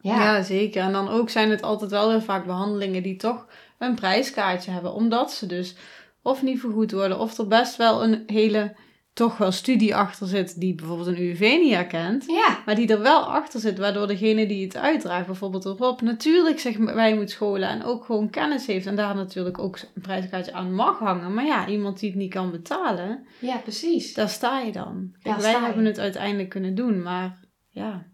Ja. 0.00 0.42
Zeker. 0.42 0.82
En 0.82 0.92
dan 0.92 1.08
ook 1.08 1.30
zijn 1.30 1.50
het 1.50 1.62
altijd 1.62 1.90
wel 1.90 2.10
heel 2.10 2.20
vaak 2.20 2.46
behandelingen 2.46 3.02
die 3.02 3.16
toch 3.16 3.46
een 3.78 3.94
prijskaartje 3.94 4.70
hebben. 4.70 4.92
Omdat 4.92 5.32
ze 5.32 5.46
dus 5.46 5.76
of 6.22 6.42
niet 6.42 6.60
vergoed 6.60 6.92
worden, 6.92 7.18
of 7.18 7.38
er 7.38 7.46
best 7.46 7.76
wel 7.76 8.02
een 8.02 8.22
hele, 8.26 8.76
toch 9.14 9.36
wel 9.36 9.52
studie 9.52 9.96
achter 9.96 10.26
zit, 10.26 10.60
die 10.60 10.74
bijvoorbeeld 10.74 11.08
een 11.08 11.22
UWV 11.22 11.56
niet 11.60 11.74
herkent. 11.74 12.24
ja, 12.26 12.62
Maar 12.66 12.74
die 12.74 12.88
er 12.88 13.00
wel 13.00 13.20
achter 13.20 13.60
zit, 13.60 13.78
waardoor 13.78 14.06
degene 14.06 14.46
die 14.46 14.64
het 14.64 14.76
uitdraagt, 14.76 15.26
bijvoorbeeld 15.26 15.64
Rob, 15.64 16.00
natuurlijk 16.00 16.60
zich 16.60 16.78
bij 16.78 17.14
moet 17.14 17.30
scholen 17.30 17.68
en 17.68 17.84
ook 17.84 18.04
gewoon 18.04 18.30
kennis 18.30 18.66
heeft. 18.66 18.86
En 18.86 18.96
daar 18.96 19.14
natuurlijk 19.14 19.58
ook 19.58 19.78
een 19.94 20.02
prijskaartje 20.02 20.52
aan 20.52 20.74
mag 20.74 20.98
hangen. 20.98 21.34
Maar 21.34 21.44
ja, 21.44 21.66
iemand 21.66 21.98
die 21.98 22.10
het 22.10 22.18
niet 22.18 22.32
kan 22.32 22.50
betalen, 22.50 23.26
ja, 23.40 23.56
precies. 23.56 24.14
daar 24.14 24.28
sta 24.28 24.60
je 24.60 24.72
dan. 24.72 25.14
Kijk, 25.22 25.36
wij 25.40 25.50
je. 25.50 25.58
hebben 25.58 25.84
het 25.84 25.98
uiteindelijk 25.98 26.48
kunnen 26.48 26.74
doen, 26.74 27.02
maar 27.02 27.38
ja. 27.68 28.06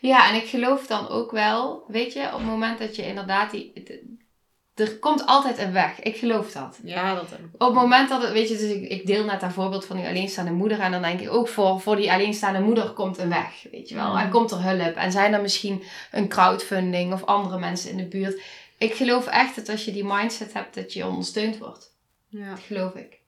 Ja, 0.00 0.28
en 0.30 0.36
ik 0.36 0.48
geloof 0.48 0.86
dan 0.86 1.08
ook 1.08 1.30
wel, 1.30 1.84
weet 1.86 2.12
je, 2.12 2.26
op 2.26 2.38
het 2.38 2.46
moment 2.46 2.78
dat 2.78 2.96
je 2.96 3.06
inderdaad 3.06 3.50
die... 3.50 3.72
er 4.80 4.98
komt 4.98 5.26
altijd 5.26 5.58
een 5.58 5.72
weg. 5.72 6.00
Ik 6.00 6.16
geloof 6.16 6.52
dat. 6.52 6.78
Ja, 6.84 7.14
dat 7.14 7.30
heb 7.30 7.38
ik 7.38 7.46
Op 7.52 7.60
het 7.60 7.74
moment 7.74 8.08
dat 8.08 8.22
het, 8.22 8.32
weet 8.32 8.48
je, 8.48 8.56
dus 8.56 8.70
ik, 8.70 8.88
ik 8.88 9.06
deel 9.06 9.24
net 9.24 9.40
dat 9.40 9.52
voorbeeld 9.52 9.84
van 9.84 9.96
die 9.96 10.06
alleenstaande 10.06 10.50
moeder. 10.50 10.80
En 10.80 10.90
dan 10.90 11.02
denk 11.02 11.20
ik 11.20 11.30
ook 11.30 11.48
voor, 11.48 11.80
voor 11.80 11.96
die 11.96 12.12
alleenstaande 12.12 12.60
moeder 12.60 12.90
komt 12.90 13.18
een 13.18 13.28
weg, 13.28 13.66
weet 13.70 13.88
je 13.88 13.94
wel. 13.94 14.10
Mm. 14.10 14.16
En 14.16 14.30
komt 14.30 14.50
er 14.50 14.62
hulp. 14.62 14.94
En 14.94 15.12
zijn 15.12 15.32
er 15.32 15.40
misschien 15.40 15.82
een 16.10 16.28
crowdfunding 16.28 17.12
of 17.12 17.24
andere 17.24 17.58
mensen 17.58 17.90
in 17.90 17.96
de 17.96 18.06
buurt. 18.06 18.40
Ik 18.78 18.94
geloof 18.94 19.26
echt 19.26 19.56
dat 19.56 19.68
als 19.68 19.84
je 19.84 19.92
die 19.92 20.04
mindset 20.04 20.52
hebt, 20.52 20.74
dat 20.74 20.92
je 20.92 21.06
ondersteund 21.06 21.58
wordt. 21.58 21.94
Ja. 22.28 22.50
Dat 22.50 22.60
geloof 22.60 22.94
ik. 22.94 23.20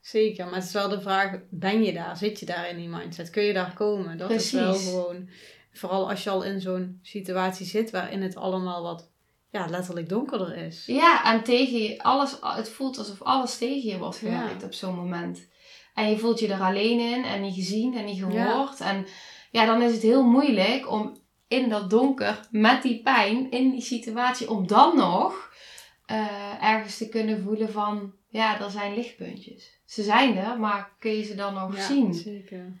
Zeker, 0.00 0.44
maar 0.44 0.54
het 0.54 0.64
is 0.64 0.72
wel 0.72 0.88
de 0.88 1.00
vraag, 1.00 1.38
ben 1.50 1.82
je 1.82 1.92
daar? 1.92 2.16
Zit 2.16 2.40
je 2.40 2.46
daar 2.46 2.68
in 2.68 2.76
die 2.76 2.88
mindset? 2.88 3.30
Kun 3.30 3.42
je 3.42 3.52
daar 3.52 3.74
komen? 3.74 4.18
Dat 4.18 4.30
is 4.30 4.52
wel 4.52 4.70
Precies. 4.70 4.88
gewoon, 4.88 5.28
vooral 5.72 6.10
als 6.10 6.24
je 6.24 6.30
al 6.30 6.42
in 6.42 6.60
zo'n 6.60 6.98
situatie 7.02 7.66
zit 7.66 7.90
waarin 7.90 8.22
het 8.22 8.36
allemaal 8.36 8.82
wat, 8.82 9.10
ja, 9.54 9.66
letterlijk 9.66 10.08
donkerder 10.08 10.56
is. 10.56 10.86
Ja, 10.86 11.32
en 11.32 11.42
tegen 11.44 11.78
je, 11.82 12.02
alles, 12.02 12.36
het 12.40 12.68
voelt 12.68 12.98
alsof 12.98 13.22
alles 13.22 13.58
tegen 13.58 13.88
je 13.90 13.98
wordt 13.98 14.16
gewerkt 14.16 14.64
op 14.64 14.72
zo'n 14.72 14.94
moment. 14.94 15.48
En 15.94 16.10
je 16.10 16.18
voelt 16.18 16.40
je 16.40 16.52
er 16.52 16.60
alleen 16.60 16.98
in 17.00 17.24
en 17.24 17.40
niet 17.40 17.54
gezien 17.54 17.96
en 17.96 18.04
niet 18.04 18.18
gehoord. 18.18 18.80
En 18.80 19.06
ja, 19.50 19.66
dan 19.66 19.82
is 19.82 19.92
het 19.92 20.02
heel 20.02 20.22
moeilijk 20.24 20.90
om 20.90 21.16
in 21.48 21.68
dat 21.68 21.90
donker, 21.90 22.40
met 22.50 22.82
die 22.82 23.02
pijn, 23.02 23.50
in 23.50 23.70
die 23.70 23.80
situatie, 23.80 24.50
om 24.50 24.66
dan 24.66 24.96
nog 24.96 25.52
eh, 26.06 26.62
ergens 26.64 26.96
te 26.98 27.08
kunnen 27.08 27.42
voelen 27.42 27.72
van, 27.72 28.12
ja, 28.28 28.60
er 28.60 28.70
zijn 28.70 28.94
lichtpuntjes. 28.94 29.80
Ze 29.84 30.02
zijn 30.02 30.36
er, 30.36 30.58
maar 30.58 30.90
kun 30.98 31.10
je 31.10 31.22
ze 31.22 31.34
dan 31.34 31.54
nog 31.54 31.76
Ja, 31.76 31.86
zien? 31.86 32.14
zeker. 32.14 32.80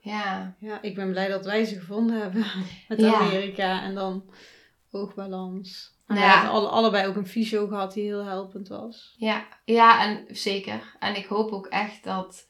Ja. 0.00 0.56
Ja, 0.60 0.82
ik 0.82 0.94
ben 0.94 1.10
blij 1.10 1.28
dat 1.28 1.44
wij 1.44 1.64
ze 1.64 1.74
gevonden 1.78 2.20
hebben 2.20 2.46
met. 2.88 3.02
Amerika 3.02 3.82
en 3.82 3.94
dan 3.94 4.24
oogbalans. 4.90 5.93
En 6.06 6.14
we 6.14 6.20
Ja. 6.20 6.32
hebben 6.32 6.50
alle, 6.50 6.68
allebei 6.68 7.06
ook 7.06 7.16
een 7.16 7.26
fysio 7.26 7.66
gehad 7.66 7.92
die 7.92 8.04
heel 8.04 8.24
helpend 8.24 8.68
was. 8.68 9.14
Ja, 9.16 9.44
ja, 9.64 10.04
en 10.04 10.24
zeker. 10.36 10.96
En 10.98 11.16
ik 11.16 11.26
hoop 11.26 11.50
ook 11.52 11.66
echt 11.66 12.04
dat. 12.04 12.48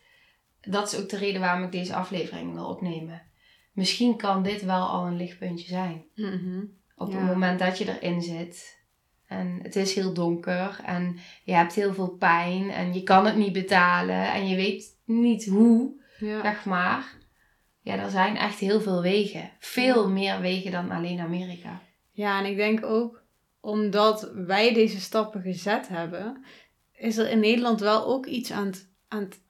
Dat 0.61 0.93
is 0.93 1.01
ook 1.01 1.09
de 1.09 1.17
reden 1.17 1.41
waarom 1.41 1.65
ik 1.65 1.73
deze 1.73 1.95
aflevering 1.95 2.55
wil 2.55 2.67
opnemen. 2.67 3.23
Misschien 3.73 4.17
kan 4.17 4.43
dit 4.43 4.63
wel 4.65 4.87
al 4.87 5.07
een 5.07 5.17
lichtpuntje 5.17 5.67
zijn. 5.69 6.05
Op 6.97 7.11
Ja. 7.13 7.17
het 7.19 7.27
moment 7.27 7.59
dat 7.59 7.79
je 7.79 7.99
erin 8.01 8.23
zit. 8.23 8.83
En 9.27 9.59
het 9.63 9.77
is 9.77 9.95
heel 9.95 10.13
donker. 10.13 10.81
En 10.85 11.19
je 11.45 11.53
hebt 11.53 11.75
heel 11.75 11.95
veel 11.95 12.09
pijn. 12.11 12.71
En 12.71 12.95
je 12.95 13.03
kan 13.03 13.27
het 13.27 13.37
niet 13.37 13.53
betalen. 13.53 14.33
En 14.33 14.49
je 14.49 14.57
weet 14.57 14.97
niet 15.05 15.47
hoe, 15.47 16.03
Ja. 16.19 16.41
zeg 16.43 16.65
maar. 16.65 17.13
Ja, 17.81 17.95
er 17.97 18.11
zijn 18.11 18.37
echt 18.37 18.59
heel 18.59 18.81
veel 18.81 19.03
wegen. 19.03 19.51
Veel 19.59 20.09
meer 20.11 20.41
wegen 20.41 20.71
dan 20.71 20.91
alleen 20.91 21.21
Amerika. 21.21 21.81
ja, 22.13 22.39
en 22.39 22.45
ik 22.51 22.57
denk 22.57 22.85
ook 22.85 23.23
omdat 23.65 24.31
wij 24.35 24.75
deze 24.75 25.01
stappen 25.01 25.43
gezet 25.43 25.89
hebben, 25.89 26.45
is 26.93 27.17
er 27.17 27.31
in 27.31 27.41
Nederland 27.41 27.81
wel 27.81 28.07
ook 28.07 28.27
iets 28.27 28.53
aan 28.53 28.67
het, 28.67 28.89
aan 29.09 29.23
het 29.23 29.41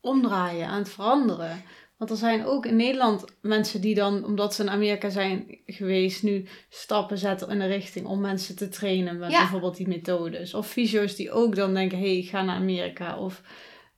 omdraaien, 0.00 0.66
aan 0.66 0.78
het 0.78 0.88
veranderen. 0.88 1.62
Want 1.96 2.10
er 2.10 2.16
zijn 2.16 2.44
ook 2.44 2.66
in 2.66 2.76
Nederland 2.76 3.24
mensen 3.40 3.80
die 3.80 3.94
dan, 3.94 4.24
omdat 4.24 4.54
ze 4.54 4.62
in 4.62 4.70
Amerika 4.70 5.08
zijn 5.08 5.58
geweest, 5.66 6.22
nu 6.22 6.46
stappen 6.68 7.18
zetten 7.18 7.48
in 7.48 7.58
de 7.58 7.66
richting 7.66 8.06
om 8.06 8.20
mensen 8.20 8.56
te 8.56 8.68
trainen 8.68 9.18
met 9.18 9.30
Ja. 9.30 9.38
bijvoorbeeld 9.38 9.76
die 9.76 9.88
methodes. 9.88 10.54
Of 10.54 10.66
fysio's 10.66 11.16
die 11.16 11.30
ook 11.30 11.56
dan 11.56 11.74
denken, 11.74 11.98
hé, 11.98 12.04
hey, 12.04 12.16
ik 12.16 12.28
ga 12.28 12.42
naar 12.42 12.56
Amerika. 12.56 13.18
Of, 13.18 13.42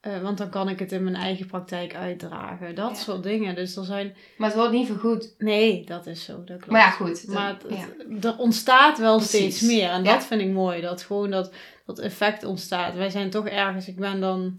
eh, 0.04 0.22
want 0.22 0.38
dan 0.38 0.48
kan 0.50 0.68
ik 0.68 0.78
het 0.78 0.92
in 0.92 1.04
mijn 1.04 1.14
eigen 1.16 1.46
praktijk 1.46 1.94
uitdragen. 1.94 2.74
Dat 2.74 2.90
Ja. 2.90 2.94
soort 2.96 3.22
dingen. 3.22 3.54
Dus 3.54 3.76
er 3.76 3.84
zijn... 3.84 4.14
Maar 4.36 4.48
het 4.48 4.56
wordt 4.56 4.72
niet 4.72 4.86
vergoed. 4.86 5.34
Nee, 5.38 5.84
dat 5.86 6.06
is 6.06 6.24
zo, 6.24 6.36
dat 6.44 6.56
klopt. 6.56 6.66
Maar 6.66 6.80
ja, 6.80 6.90
goed. 6.90 7.26
Maar 7.28 7.48
het- 7.48 7.64
ja. 7.68 7.86
het- 8.14 8.24
er 8.24 8.38
ontstaat 8.38 8.98
wel 8.98 9.16
Precies. 9.16 9.36
steeds 9.38 9.60
meer. 9.60 9.90
En 9.90 10.04
Ja. 10.04 10.12
dat 10.12 10.24
vind 10.26 10.40
ik 10.40 10.48
mooi. 10.50 10.80
Dat 10.80 11.02
gewoon 11.02 11.30
dat, 11.30 11.52
dat 11.86 11.98
effect 11.98 12.44
ontstaat. 12.44 12.94
Wij 12.94 13.10
zijn 13.10 13.30
toch 13.30 13.46
ergens... 13.48 13.88
Ik 13.88 13.96
ben 13.96 14.20
dan 14.20 14.58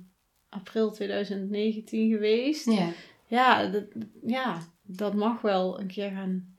april 0.49 0.91
2019 0.91 2.09
geweest. 2.11 2.65
ja. 2.71 2.87
Ja, 3.27 3.65
dat, 3.67 3.83
ja, 4.25 4.61
dat 4.83 5.13
mag 5.13 5.41
wel 5.41 5.79
een 5.79 5.87
keer 5.87 6.09
gaan 6.11 6.54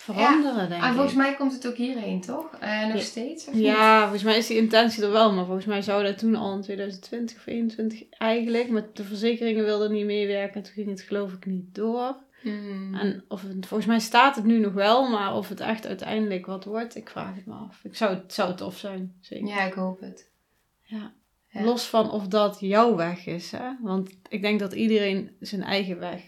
veranderen, 0.00 0.68
denk 0.68 0.82
En 0.82 0.88
ik. 0.88 0.94
volgens 0.94 1.14
mij 1.14 1.34
komt 1.34 1.52
het 1.52 1.66
ook 1.66 1.76
hierheen, 1.76 2.20
toch? 2.20 2.56
Eh, 2.60 2.82
nog 2.86 2.96
Ja. 2.96 3.00
steeds? 3.00 3.46
Of 3.46 3.54
niet? 3.54 3.62
Ja, 3.62 4.00
volgens 4.00 4.22
mij 4.22 4.36
is 4.38 4.46
die 4.46 4.56
intentie 4.56 5.02
er 5.02 5.10
wel. 5.10 5.32
Maar 5.32 5.44
volgens 5.44 5.66
mij 5.66 5.82
zou 5.82 6.02
dat 6.02 6.18
toen 6.18 6.34
al 6.34 6.54
in 6.54 6.60
2020 6.62 7.36
of 7.36 7.42
2021 7.42 8.18
eigenlijk. 8.18 8.68
Met 8.70 8.96
de 8.96 9.04
verzekeringen 9.04 9.64
wilden 9.64 9.92
niet 9.92 10.04
meewerken. 10.04 10.54
En 10.54 10.62
toen 10.62 10.72
ging 10.72 10.88
het 10.88 11.00
geloof 11.00 11.32
ik 11.32 11.46
niet 11.46 11.74
door. 11.74 12.16
Hmm. 12.42 12.94
En 12.94 13.24
of 13.28 13.42
het, 13.42 13.66
volgens 13.66 13.88
mij 13.88 13.98
staat 14.00 14.36
het 14.36 14.44
nu 14.44 14.58
nog 14.58 14.72
wel, 14.72 15.08
maar 15.10 15.34
of 15.36 15.48
het 15.48 15.60
echt 15.60 15.86
uiteindelijk 15.86 16.46
wat 16.46 16.64
wordt, 16.64 16.96
ik 16.96 17.10
vraag 17.10 17.34
het 17.34 17.46
me 17.46 17.54
af. 17.54 17.80
Ik 17.82 17.96
zou, 17.96 18.14
het 18.14 18.32
zou 18.34 18.54
tof 18.54 18.78
zijn, 18.78 19.14
zeker. 19.20 19.46
Ja, 19.48 19.62
ik 19.64 19.72
hoop 19.72 20.00
het. 20.00 20.30
Ja. 20.82 21.12
Ja. 21.48 21.62
Los 21.64 21.86
van 21.86 22.10
of 22.10 22.26
dat 22.26 22.56
jouw 22.60 22.96
weg 22.96 23.26
is, 23.26 23.50
hè? 23.50 23.68
Want 23.82 24.10
ik 24.28 24.42
denk 24.42 24.60
dat 24.60 24.72
iedereen 24.72 25.30
zijn 25.40 25.62
eigen 25.62 25.98
weg 25.98 26.22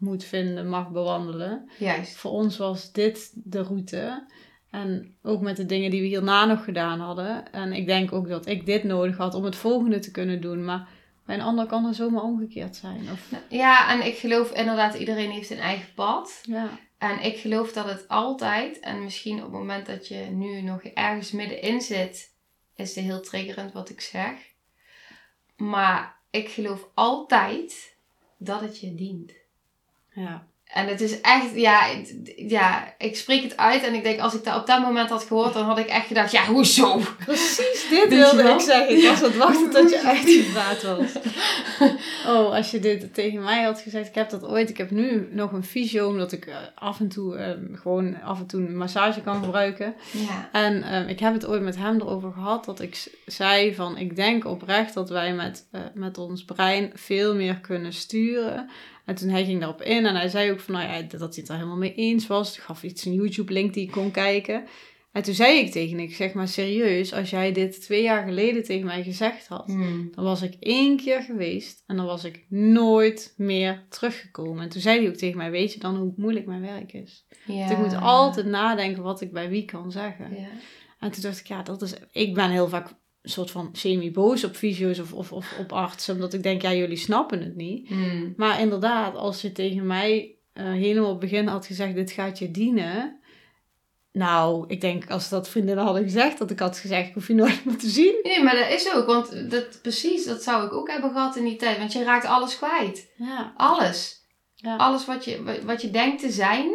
moet 0.00 0.24
vinden, 0.24 0.68
mag 0.68 0.90
bewandelen. 0.90 1.70
Juist. 1.78 2.16
Voor 2.16 2.30
ons 2.30 2.56
was 2.56 2.92
dit 2.92 3.32
de 3.34 3.62
route. 3.62 4.26
En 4.70 5.16
ook 5.22 5.40
met 5.40 5.56
de 5.56 5.66
dingen 5.66 5.90
die 5.90 6.00
we 6.00 6.06
hierna 6.06 6.44
nog 6.44 6.64
gedaan 6.64 7.00
hadden. 7.00 7.52
En 7.52 7.72
ik 7.72 7.86
denk 7.86 8.12
ook 8.12 8.28
dat 8.28 8.46
ik 8.46 8.66
dit 8.66 8.84
nodig 8.84 9.16
had 9.16 9.34
om 9.34 9.44
het 9.44 9.56
volgende 9.56 9.98
te 9.98 10.10
kunnen 10.10 10.40
doen. 10.40 10.64
Maar 10.64 10.88
bij 11.26 11.34
een 11.34 11.44
ander 11.44 11.66
kan 11.66 11.86
er 11.86 11.94
zomaar 11.94 12.22
omgekeerd 12.22 12.76
zijn. 12.76 13.08
Of, 13.12 13.30
Ja, 13.48 13.90
en 13.90 14.06
ik 14.06 14.16
geloof 14.16 14.52
inderdaad, 14.52 14.94
iedereen 14.94 15.30
heeft 15.30 15.50
een 15.50 15.58
eigen 15.58 15.94
pad. 15.94 16.40
ja. 16.42 16.68
En 16.98 17.22
ik 17.22 17.36
geloof 17.36 17.72
dat 17.72 17.84
het 17.84 18.08
altijd, 18.08 18.80
en 18.80 19.04
misschien 19.04 19.36
op 19.36 19.42
het 19.42 19.52
moment 19.52 19.86
dat 19.86 20.08
je 20.08 20.16
nu 20.16 20.60
nog 20.60 20.82
ergens 20.82 21.30
middenin 21.30 21.80
zit, 21.80 22.34
is 22.76 22.94
het 22.94 23.04
heel 23.04 23.20
triggerend 23.20 23.72
wat 23.72 23.88
ik 23.90 24.00
zeg. 24.00 24.32
Maar 25.56 26.16
ik 26.30 26.48
geloof 26.48 26.88
altijd 26.94 27.96
dat 28.38 28.60
het 28.60 28.80
je 28.80 28.94
dient. 28.94 29.32
Ja. 30.20 30.48
En 30.72 30.86
het 30.86 31.00
is 31.00 31.20
echt, 31.20 31.54
ja, 31.54 31.86
ja, 32.36 32.94
ik 32.98 33.16
spreek 33.16 33.42
het 33.42 33.56
uit 33.56 33.82
en 33.82 33.94
ik 33.94 34.02
denk, 34.02 34.20
als 34.20 34.34
ik 34.34 34.44
dat 34.44 34.56
op 34.56 34.66
dat 34.66 34.80
moment 34.80 35.10
had 35.10 35.24
gehoord, 35.24 35.52
dan 35.52 35.64
had 35.64 35.78
ik 35.78 35.86
echt 35.86 36.06
gedacht, 36.06 36.32
ja, 36.32 36.44
hoezo? 36.44 37.00
Precies 37.24 37.86
dit 37.90 38.08
wilde 38.08 38.42
ik 38.42 38.60
zeggen. 38.60 38.96
Ik 38.96 39.08
was 39.08 39.22
aan 39.22 39.28
het 39.28 39.36
wachten 39.36 39.70
tot 39.80 39.90
je 39.90 40.02
uitgepraat 40.02 40.82
was. 40.82 41.12
Oh, 42.26 42.54
als 42.54 42.70
je 42.70 42.78
dit 42.78 43.14
tegen 43.14 43.42
mij 43.42 43.62
had 43.62 43.80
gezegd. 43.80 44.08
Ik 44.08 44.14
heb 44.14 44.30
dat 44.30 44.44
ooit. 44.44 44.70
Ik 44.70 44.76
heb 44.76 44.90
nu 44.90 45.28
nog 45.32 45.52
een 45.52 45.64
fysio. 45.64 46.08
Omdat 46.08 46.32
ik 46.32 46.46
eh, 46.46 46.56
af 46.74 47.00
en 47.00 47.08
toe 47.08 47.36
ehm, 47.36 47.74
gewoon 47.74 48.22
af 48.22 48.38
en 48.38 48.46
toe 48.46 48.60
een 48.60 48.76
massage 48.76 49.20
kan 49.20 49.44
gebruiken. 49.44 49.94
Ja. 50.10 50.48
En 50.52 50.82
ehm, 50.82 51.08
ik 51.08 51.20
heb 51.20 51.32
het 51.32 51.46
ooit 51.46 51.62
met 51.62 51.76
hem 51.76 52.00
erover 52.00 52.32
gehad. 52.32 52.64
Dat 52.64 52.80
ik 52.80 53.10
zei 53.26 53.74
van 53.74 53.98
ik 53.98 54.16
denk 54.16 54.44
oprecht 54.44 54.94
dat 54.94 55.08
wij 55.08 55.34
met, 55.34 55.68
eh, 55.70 55.80
met 55.94 56.18
ons 56.18 56.44
brein 56.44 56.90
veel 56.94 57.34
meer 57.34 57.60
kunnen 57.60 57.92
sturen. 57.92 58.70
En 59.10 59.16
toen 59.16 59.28
hij 59.28 59.44
ging 59.44 59.60
daarop 59.60 59.82
in. 59.82 60.06
En 60.06 60.14
hij 60.14 60.28
zei 60.28 60.50
ook 60.50 60.60
van 60.60 60.74
nou 60.74 60.86
ja, 60.88 61.02
dat 61.02 61.20
hij 61.20 61.28
het 61.34 61.48
er 61.48 61.54
helemaal 61.54 61.76
mee 61.76 61.94
eens 61.94 62.26
was. 62.26 62.56
Ik 62.56 62.62
gaf 62.62 62.82
iets 62.82 63.04
een 63.04 63.12
YouTube 63.12 63.52
link 63.52 63.74
die 63.74 63.84
ik 63.84 63.90
kon 63.90 64.10
kijken. 64.10 64.64
En 65.12 65.22
toen 65.22 65.34
zei 65.34 65.58
ik 65.58 65.70
tegen 65.70 65.96
hem, 65.96 66.06
ik 66.06 66.14
zeg 66.14 66.32
maar 66.32 66.48
serieus, 66.48 67.12
als 67.12 67.30
jij 67.30 67.52
dit 67.52 67.80
twee 67.82 68.02
jaar 68.02 68.24
geleden 68.26 68.64
tegen 68.64 68.86
mij 68.86 69.02
gezegd 69.02 69.46
had, 69.46 69.66
Hmm. 69.66 70.08
dan 70.14 70.24
was 70.24 70.42
ik 70.42 70.54
één 70.60 70.96
keer 70.96 71.22
geweest 71.22 71.82
en 71.86 71.96
dan 71.96 72.06
was 72.06 72.24
ik 72.24 72.44
nooit 72.48 73.34
meer 73.36 73.86
teruggekomen. 73.88 74.62
En 74.62 74.68
toen 74.68 74.80
zei 74.80 74.98
hij 74.98 75.08
ook 75.08 75.14
tegen 75.16 75.36
mij, 75.36 75.50
weet 75.50 75.72
je 75.72 75.80
dan 75.80 75.96
hoe 75.96 76.12
moeilijk 76.16 76.46
mijn 76.46 76.60
werk 76.60 76.92
is? 76.92 77.26
ja. 77.46 77.54
Want 77.58 77.70
ik 77.70 77.78
moet 77.78 78.00
altijd 78.00 78.46
nadenken 78.46 79.02
wat 79.02 79.20
ik 79.20 79.32
bij 79.32 79.48
wie 79.48 79.64
kan 79.64 79.92
zeggen. 79.92 80.34
Ja. 80.34 80.48
En 80.98 81.10
toen 81.10 81.22
dacht 81.22 81.40
ik, 81.40 81.46
ja, 81.46 81.62
dat 81.62 81.82
is, 81.82 81.94
ik 82.12 82.34
ben 82.34 82.50
heel 82.50 82.68
vaak 82.68 82.88
een 83.22 83.30
soort 83.30 83.50
van 83.50 83.68
semi-boos 83.72 84.44
op 84.44 84.54
fysio's 84.56 84.98
of, 84.98 85.12
of, 85.12 85.32
of 85.32 85.56
op 85.58 85.72
artsen, 85.72 86.14
omdat 86.14 86.32
ik 86.34 86.42
denk, 86.42 86.62
ja, 86.62 86.72
jullie 86.72 86.96
snappen 86.96 87.42
het 87.42 87.56
niet. 87.56 87.88
Hmm. 87.88 88.32
Maar 88.36 88.60
inderdaad, 88.60 89.14
als 89.14 89.42
je 89.42 89.52
tegen 89.52 89.86
mij 89.86 90.34
eh, 90.52 90.64
helemaal 90.64 91.10
op 91.12 91.20
het 91.20 91.30
begin 91.30 91.46
had 91.46 91.66
gezegd, 91.66 91.94
dit 91.94 92.10
gaat 92.10 92.38
je 92.38 92.50
dienen. 92.50 93.18
Nou, 94.12 94.64
ik 94.68 94.80
denk 94.80 95.10
als 95.10 95.28
dat 95.28 95.48
vriendinnen 95.48 95.84
hadden 95.84 96.02
gezegd, 96.02 96.38
dat 96.38 96.50
ik 96.50 96.58
had 96.58 96.78
gezegd, 96.78 97.08
ik 97.08 97.14
hoef 97.14 97.26
je 97.28 97.34
nooit 97.34 97.64
meer 97.64 97.76
te 97.76 97.88
zien. 97.88 98.14
Nee, 98.22 98.42
maar 98.42 98.56
dat 98.56 98.70
is 98.70 98.94
ook, 98.94 99.06
want 99.06 99.50
dat, 99.50 99.78
precies, 99.82 100.24
dat 100.24 100.42
zou 100.42 100.66
ik 100.66 100.72
ook 100.72 100.90
hebben 100.90 101.10
gehad 101.10 101.36
in 101.36 101.44
die 101.44 101.56
tijd. 101.56 101.78
Want 101.78 101.92
je 101.92 102.02
raakt 102.04 102.26
alles 102.26 102.56
kwijt. 102.56 103.10
Ja, 103.16 103.52
Alles. 103.56 104.18
Ja. 104.54 104.76
Alles 104.76 105.06
wat 105.06 105.24
je, 105.24 105.42
wa- 105.42 105.62
wat 105.64 105.82
je 105.82 105.90
denkt 105.90 106.20
te 106.20 106.30
zijn. 106.30 106.70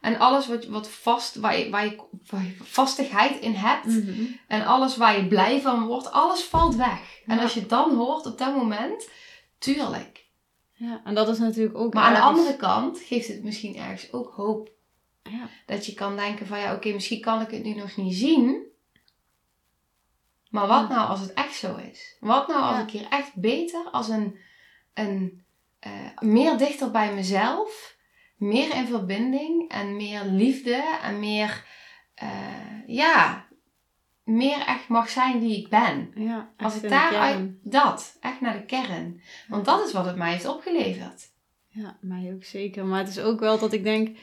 En 0.00 0.18
alles 0.18 0.46
wat, 0.46 0.64
wat 0.66 0.88
vast, 0.88 1.34
waar 1.36 1.58
je, 1.58 1.70
waar, 1.70 1.84
je, 1.84 1.96
waar 2.30 2.42
je 2.44 2.56
vastigheid 2.62 3.40
in 3.40 3.52
hebt. 3.54 3.84
Mhm. 3.86 4.24
En 4.46 4.64
alles 4.66 4.96
waar 4.96 5.16
je 5.16 5.26
blij 5.26 5.60
van 5.60 5.86
wordt. 5.86 6.10
Alles 6.10 6.42
valt 6.44 6.74
weg. 6.74 7.20
En 7.26 7.38
als 7.38 7.54
je 7.54 7.66
dan 7.66 7.94
hoort 7.94 8.26
op 8.26 8.38
dat 8.38 8.56
moment, 8.56 9.08
tuurlijk. 9.58 10.26
ja. 10.72 11.00
En 11.04 11.14
dat 11.14 11.28
is 11.28 11.38
natuurlijk 11.38 11.78
ook 11.78 11.94
Maar 11.94 12.04
aan 12.04 12.14
de 12.14 12.20
andere 12.20 12.56
kant 12.56 12.98
geeft 12.98 13.28
het 13.28 13.42
misschien 13.42 13.76
ergens 13.76 14.12
ook 14.12 14.32
hoop. 14.34 14.70
Ja. 15.22 15.48
Dat 15.66 15.86
je 15.86 15.94
kan 15.94 16.16
denken 16.16 16.46
van 16.46 16.58
ja, 16.58 16.74
oké, 16.74 16.92
misschien 16.92 17.20
kan 17.20 17.40
ik 17.40 17.50
het 17.50 17.62
nu 17.64 17.74
nog 17.74 17.96
niet 17.96 18.14
zien. 18.14 18.64
Maar 20.50 20.66
wat 20.66 20.88
Ja. 20.88 20.94
nou 20.94 21.08
als 21.08 21.20
het 21.20 21.32
echt 21.32 21.54
zo 21.54 21.76
is? 21.76 22.16
Wat 22.20 22.48
nou 22.48 22.60
als 22.62 22.76
Ja. 22.76 22.82
ik 22.82 22.90
hier 22.90 23.06
echt 23.08 23.34
beter 23.34 23.88
als 23.90 24.08
een, 24.08 24.38
een 24.94 25.44
eh, 25.78 26.18
meer 26.18 26.58
dichter 26.58 26.90
bij 26.90 27.14
mezelf, 27.14 27.95
meer 28.36 28.74
in 28.74 28.86
verbinding 28.86 29.70
en 29.70 29.96
meer 29.96 30.24
liefde 30.24 30.98
en 31.02 31.18
meer, 31.18 31.64
eh, 32.14 32.86
ja, 32.86 33.46
meer 34.24 34.60
echt 34.66 34.88
mag 34.88 35.08
zijn 35.08 35.40
wie 35.40 35.56
ik 35.56 35.68
ben. 35.68 36.10
Ja, 36.14 36.52
Als 36.56 36.82
ik 36.82 36.88
daaruit, 36.88 37.50
dat, 37.62 38.16
echt 38.20 38.40
naar 38.40 38.52
de 38.52 38.64
kern. 38.64 39.20
Want 39.48 39.64
dat 39.64 39.86
is 39.86 39.92
wat 39.92 40.06
het 40.06 40.16
mij 40.16 40.32
heeft 40.32 40.48
opgeleverd. 40.48 41.34
Ja, 41.68 41.96
mij 42.00 42.32
ook 42.34 42.44
zeker. 42.44 42.84
Maar 42.84 42.98
het 42.98 43.08
is 43.08 43.20
ook 43.20 43.40
wel 43.40 43.58
dat 43.58 43.72
ik 43.72 43.82
denk, 43.82 44.16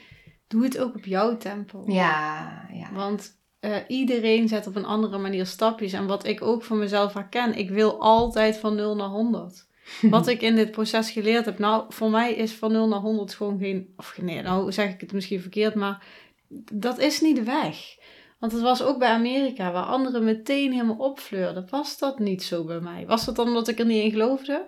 doe 0.48 0.64
het 0.64 0.78
ook 0.78 0.96
op 0.96 1.06
jouw 1.06 1.38
tempo. 1.38 1.84
Ja, 1.88 2.68
ja. 2.72 2.92
Want 2.94 3.42
eh, 3.60 3.78
iedereen 3.88 4.48
zet 4.48 4.68
op 4.68 4.76
een 4.76 4.86
andere 4.86 5.18
manier 5.18 5.46
stapjes. 5.46 5.94
En 5.94 6.08
wat 6.08 6.26
ik 6.26 6.42
ook 6.42 6.64
van 6.64 6.78
mezelf 6.78 7.14
herken, 7.14 7.58
ik 7.58 7.70
wil 7.70 8.02
altijd 8.02 8.58
van 8.58 8.76
0 8.76 8.96
naar 8.96 9.08
100. 9.08 9.68
Wat 10.10 10.28
ik 10.28 10.42
in 10.42 10.56
dit 10.56 10.72
proces 10.72 11.12
geleerd 11.12 11.46
heb, 11.46 11.60
nou, 11.60 11.86
voor 11.90 12.10
mij 12.10 12.34
is 12.34 12.52
van 12.52 12.72
0 12.72 12.88
naar 12.88 13.00
100 13.00 13.34
gewoon 13.34 13.60
geen. 13.60 13.94
Of 13.98 14.18
nee, 14.22 14.42
nou 14.42 14.72
zeg 14.72 14.94
ik 14.94 15.02
het 15.02 15.14
misschien 15.14 15.42
verkeerd, 15.42 15.76
maar 15.76 16.06
dat 16.72 17.00
is 17.00 17.22
niet 17.22 17.36
de 17.36 17.44
weg. 17.44 17.98
Want 18.40 18.52
het 18.52 18.62
was 18.62 18.84
ook 18.84 19.00
bij 19.00 19.10
Amerika, 19.10 19.72
waar 19.72 19.84
anderen 19.84 20.24
meteen 20.24 20.72
helemaal 20.72 20.96
opfleurden. 20.96 21.68
Was 21.70 21.98
dat 21.98 22.20
niet 22.20 22.44
zo 22.44 22.64
bij 22.64 22.80
mij? 22.80 23.06
Was 23.06 23.26
dat 23.26 23.36
dan 23.36 23.48
omdat 23.48 23.68
ik 23.68 23.80
er 23.80 23.86
niet 23.86 24.04
in 24.04 24.12
geloofde? 24.12 24.66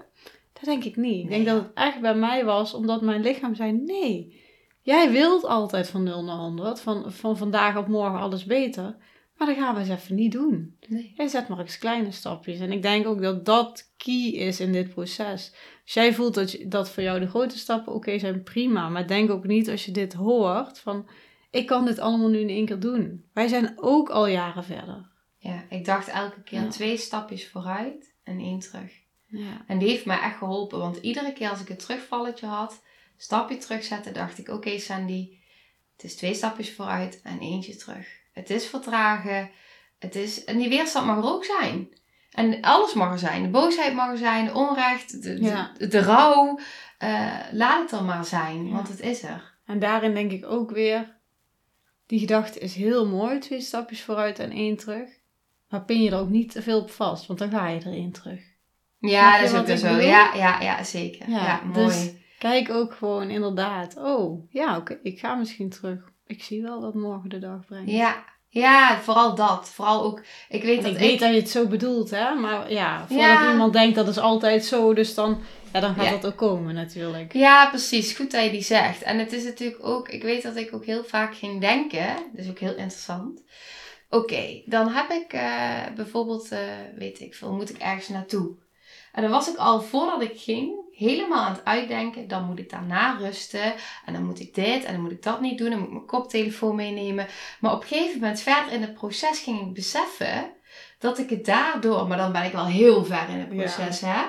Dat 0.53 0.63
denk 0.63 0.83
ik 0.83 0.95
niet. 0.95 1.23
Ik 1.23 1.29
denk 1.29 1.45
dat 1.45 1.55
het 1.55 1.71
echt 1.73 2.01
bij 2.01 2.15
mij 2.15 2.45
was, 2.45 2.73
omdat 2.73 3.01
mijn 3.01 3.21
lichaam 3.21 3.55
zei: 3.55 3.71
nee, 3.71 4.41
jij 4.81 5.11
wilt 5.11 5.45
altijd 5.45 5.87
van 5.87 6.03
0 6.03 6.23
naar 6.23 6.37
100. 6.37 6.79
Van, 6.79 7.11
van 7.11 7.37
vandaag 7.37 7.77
op 7.77 7.87
morgen 7.87 8.19
alles 8.19 8.45
beter. 8.45 8.95
Maar 9.37 9.47
dat 9.47 9.55
gaan 9.57 9.73
we 9.73 9.79
eens 9.79 9.89
even 9.89 10.15
niet 10.15 10.31
doen. 10.31 10.77
Nee. 10.87 11.13
Jij 11.15 11.27
zet 11.27 11.47
maar 11.47 11.59
eens 11.59 11.77
kleine 11.77 12.11
stapjes. 12.11 12.59
En 12.59 12.71
ik 12.71 12.81
denk 12.81 13.07
ook 13.07 13.21
dat 13.21 13.45
dat 13.45 13.93
key 13.97 14.27
is 14.29 14.59
in 14.59 14.71
dit 14.71 14.89
proces. 14.89 15.53
Als 15.83 15.93
jij 15.93 16.13
voelt 16.13 16.33
dat, 16.33 16.51
je, 16.51 16.67
dat 16.67 16.89
voor 16.89 17.03
jou 17.03 17.19
de 17.19 17.27
grote 17.27 17.57
stappen 17.57 17.93
oké 17.93 18.19
zijn, 18.19 18.43
prima. 18.43 18.89
Maar 18.89 19.07
denk 19.07 19.29
ook 19.29 19.45
niet 19.45 19.69
als 19.69 19.85
je 19.85 19.91
dit 19.91 20.13
hoort 20.13 20.79
van, 20.79 21.07
ik 21.51 21.65
kan 21.65 21.85
dit 21.85 21.99
allemaal 21.99 22.29
nu 22.29 22.39
in 22.39 22.49
één 22.49 22.65
keer 22.65 22.79
doen. 22.79 23.25
Wij 23.33 23.47
zijn 23.47 23.73
ook 23.75 24.09
al 24.09 24.27
jaren 24.27 24.63
verder. 24.63 25.09
Ja, 25.37 25.63
ik 25.69 25.85
dacht 25.85 26.07
elke 26.07 26.41
keer 26.43 26.61
Ja. 26.61 26.67
twee 26.67 26.97
stapjes 26.97 27.47
vooruit 27.47 28.13
en 28.23 28.39
één 28.39 28.59
terug. 28.59 28.91
Ja. 29.25 29.63
En 29.67 29.77
die 29.77 29.89
heeft 29.89 30.05
mij 30.05 30.19
echt 30.19 30.37
geholpen, 30.37 30.79
want 30.79 30.97
iedere 30.97 31.33
keer 31.33 31.49
als 31.49 31.61
ik 31.61 31.69
een 31.69 31.77
terugvalletje 31.77 32.45
had, 32.45 32.81
stapje 33.17 33.57
terugzetten, 33.57 34.13
dacht 34.13 34.37
ik: 34.37 34.49
Oké, 34.49 34.79
Sandy, 34.79 35.37
het 35.95 36.03
is 36.05 36.15
twee 36.15 36.33
stapjes 36.33 36.73
vooruit 36.73 37.19
en 37.23 37.39
eentje 37.39 37.75
terug. 37.75 38.07
Het 38.35 38.49
is 38.49 38.65
vertragen, 38.67 39.49
het 39.99 40.15
is, 40.15 40.43
en 40.43 40.57
die 40.57 40.69
weerstand 40.69 41.05
mag 41.05 41.17
er 41.17 41.31
ook 41.33 41.45
zijn. 41.45 41.87
En 42.31 42.61
alles 42.61 42.93
mag 42.93 43.11
er 43.11 43.19
zijn. 43.19 43.43
De 43.43 43.49
boosheid 43.49 43.93
mag 43.93 44.09
er 44.09 44.17
zijn, 44.17 44.45
de 44.45 44.53
onrecht, 44.53 45.21
de, 45.23 45.41
Ja. 45.41 45.71
de, 45.77 45.87
de 45.87 45.99
rouw. 46.01 46.59
Eh, 46.97 47.37
laat 47.51 47.81
het 47.81 47.99
er 47.99 48.05
maar 48.05 48.25
zijn, 48.25 48.67
Ja. 48.67 48.73
want 48.73 48.87
het 48.87 48.99
is 48.99 49.23
er. 49.23 49.53
En 49.65 49.79
daarin 49.79 50.13
denk 50.13 50.31
ik 50.31 50.45
ook 50.45 50.71
weer, 50.71 51.15
die 52.05 52.19
gedachte 52.19 52.59
is 52.59 52.75
heel 52.75 53.07
mooi, 53.07 53.39
twee 53.39 53.61
stapjes 53.61 54.01
vooruit 54.03 54.39
en 54.39 54.51
één 54.51 54.77
terug. 54.77 55.09
Maar 55.69 55.83
pin 55.83 56.01
je 56.03 56.11
er 56.11 56.19
ook 56.19 56.29
niet 56.29 56.51
te 56.51 56.61
veel 56.61 56.79
op 56.81 56.91
vast, 56.91 57.25
want 57.25 57.39
dan 57.39 57.49
ga 57.49 57.67
je 57.67 57.79
er 57.79 57.85
één 57.93 58.11
terug. 58.11 58.39
Ja, 58.99 59.39
dat 59.41 59.49
is 59.51 59.59
ook 59.59 59.77
zo. 59.77 59.87
bedoel? 59.87 60.05
Ja, 60.07 60.33
ja, 60.33 60.61
ja, 60.61 60.83
zeker. 60.83 61.29
Ja, 61.29 61.45
Ja, 61.45 61.61
mooi. 61.63 61.85
dus- 61.85 62.11
Kijk 62.39 62.69
ook 62.69 62.93
gewoon 62.93 63.29
inderdaad, 63.29 63.97
oh 63.97 64.51
ja, 64.51 64.77
oké, 64.77 64.99
ik 65.03 65.19
ga 65.19 65.35
misschien 65.35 65.69
terug. 65.69 66.11
Ik 66.27 66.43
zie 66.43 66.61
wel 66.61 66.81
wat 66.81 66.93
morgen 66.93 67.29
de 67.29 67.39
dag 67.39 67.65
brengt. 67.65 67.91
Ja, 67.91 68.23
ja, 68.49 68.99
vooral 69.01 69.35
dat. 69.35 69.69
Vooral 69.69 70.03
ook, 70.03 70.21
ik 70.49 70.63
weet 70.63 70.77
En 70.77 70.83
dat 70.83 70.91
ik 70.91 70.97
ik... 70.99 71.03
weet 71.07 71.19
dat 71.19 71.29
je 71.29 71.35
het 71.39 71.49
zo 71.49 71.67
bedoelt, 71.67 72.09
hè, 72.09 72.33
maar 72.33 72.71
ja, 72.71 72.99
voordat 73.07 73.25
Ja. 73.25 73.51
iemand 73.51 73.73
denkt 73.73 73.95
dat 73.95 74.07
is 74.07 74.17
altijd 74.17 74.65
zo, 74.65 74.93
dus 74.93 75.13
dan, 75.13 75.41
ja, 75.73 75.79
dan 75.79 75.95
gaat 75.95 76.05
Ja. 76.05 76.11
dat 76.11 76.25
ook 76.25 76.35
komen 76.37 76.73
natuurlijk. 76.75 77.33
Ja, 77.33 77.69
precies. 77.69 78.13
Goed 78.15 78.31
dat 78.31 78.43
je 78.43 78.49
die 78.51 78.61
zegt. 78.61 79.01
En 79.01 79.19
het 79.19 79.33
is 79.33 79.43
natuurlijk 79.43 79.85
ook, 79.85 80.09
ik 80.09 80.23
weet 80.23 80.43
dat 80.43 80.55
ik 80.55 80.73
ook 80.73 80.85
heel 80.85 81.03
vaak 81.03 81.35
ging 81.35 81.61
denken, 81.61 82.15
dus 82.33 82.49
ook 82.49 82.59
heel 82.59 82.75
interessant. 82.75 83.43
Oké, 84.09 84.61
dan 84.65 84.87
heb 84.89 85.09
ik 85.09 85.33
eh, 85.33 85.81
bijvoorbeeld, 85.95 86.49
eh, 86.51 86.59
weet 86.95 87.19
ik 87.19 87.33
veel, 87.35 87.51
moet 87.53 87.69
ik 87.69 87.77
ergens 87.77 88.07
naartoe. 88.07 88.55
En 89.11 89.21
dan 89.21 89.31
was 89.31 89.49
ik 89.49 89.55
al 89.57 89.81
voordat 89.81 90.21
ik 90.21 90.39
ging 90.41 90.83
helemaal 90.95 91.43
aan 91.45 91.53
het 91.53 91.65
uitdenken, 91.65 92.27
dan 92.27 92.45
moet 92.45 92.59
ik 92.59 92.69
daarna 92.69 93.17
rusten. 93.17 93.73
En 94.05 94.13
dan 94.13 94.25
moet 94.25 94.39
ik 94.39 94.53
dit 94.55 94.83
en 94.83 94.93
dan 94.93 95.01
moet 95.01 95.11
ik 95.11 95.23
dat 95.23 95.41
niet 95.41 95.57
doen. 95.57 95.69
Dan 95.69 95.79
moet 95.79 95.87
ik 95.87 95.93
mijn 95.93 96.05
koptelefoon 96.05 96.75
meenemen. 96.75 97.27
Maar 97.59 97.73
op 97.73 97.81
een 97.81 97.87
gegeven 97.87 98.19
moment 98.19 98.39
verder 98.41 98.73
in 98.73 98.81
het 98.81 98.93
proces 98.93 99.39
ging 99.39 99.61
ik 99.61 99.73
beseffen 99.73 100.51
dat 100.99 101.19
ik 101.19 101.29
het 101.29 101.45
daardoor, 101.45 102.07
maar 102.07 102.17
dan 102.17 102.31
ben 102.31 102.43
ik 102.43 102.51
wel 102.51 102.65
heel 102.65 103.05
ver 103.05 103.29
in 103.29 103.39
het 103.39 103.51
Ja. 103.51 103.57
proces 103.63 104.01
hè. 104.01 104.23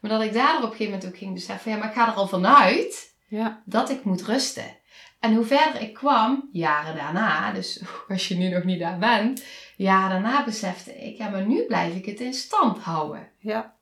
Maar 0.00 0.10
dat 0.10 0.22
ik 0.22 0.32
daardoor 0.32 0.56
op 0.64 0.70
een 0.70 0.76
gegeven 0.76 0.92
moment 0.92 1.06
ook 1.12 1.18
ging 1.18 1.34
beseffen, 1.34 1.70
ja 1.70 1.76
maar 1.76 1.88
ik 1.88 1.94
ga 1.94 2.08
er 2.08 2.14
al 2.14 2.26
vanuit 2.28 3.14
Ja, 3.28 3.62
dat 3.64 3.90
ik 3.90 4.04
moet 4.04 4.22
rusten. 4.22 4.76
En 5.20 5.34
hoe 5.34 5.44
verder 5.44 5.80
ik 5.80 5.94
kwam, 5.94 6.48
jaren 6.52 6.96
daarna, 6.96 7.52
dus 7.52 7.82
als 8.08 8.28
je 8.28 8.34
nu 8.36 8.48
nog 8.48 8.64
niet 8.64 8.78
daar 8.80 8.98
bent, 8.98 9.44
jaren 9.76 10.22
daarna 10.22 10.44
besefte 10.44 10.94
ik, 11.04 11.16
ja, 11.16 11.28
maar 11.28 11.46
nu 11.46 11.62
blijf 11.66 11.94
ik 11.94 12.04
het 12.06 12.20
in 12.20 12.34
stand 12.34 12.78
houden. 12.78 13.28
ja, 13.38 13.74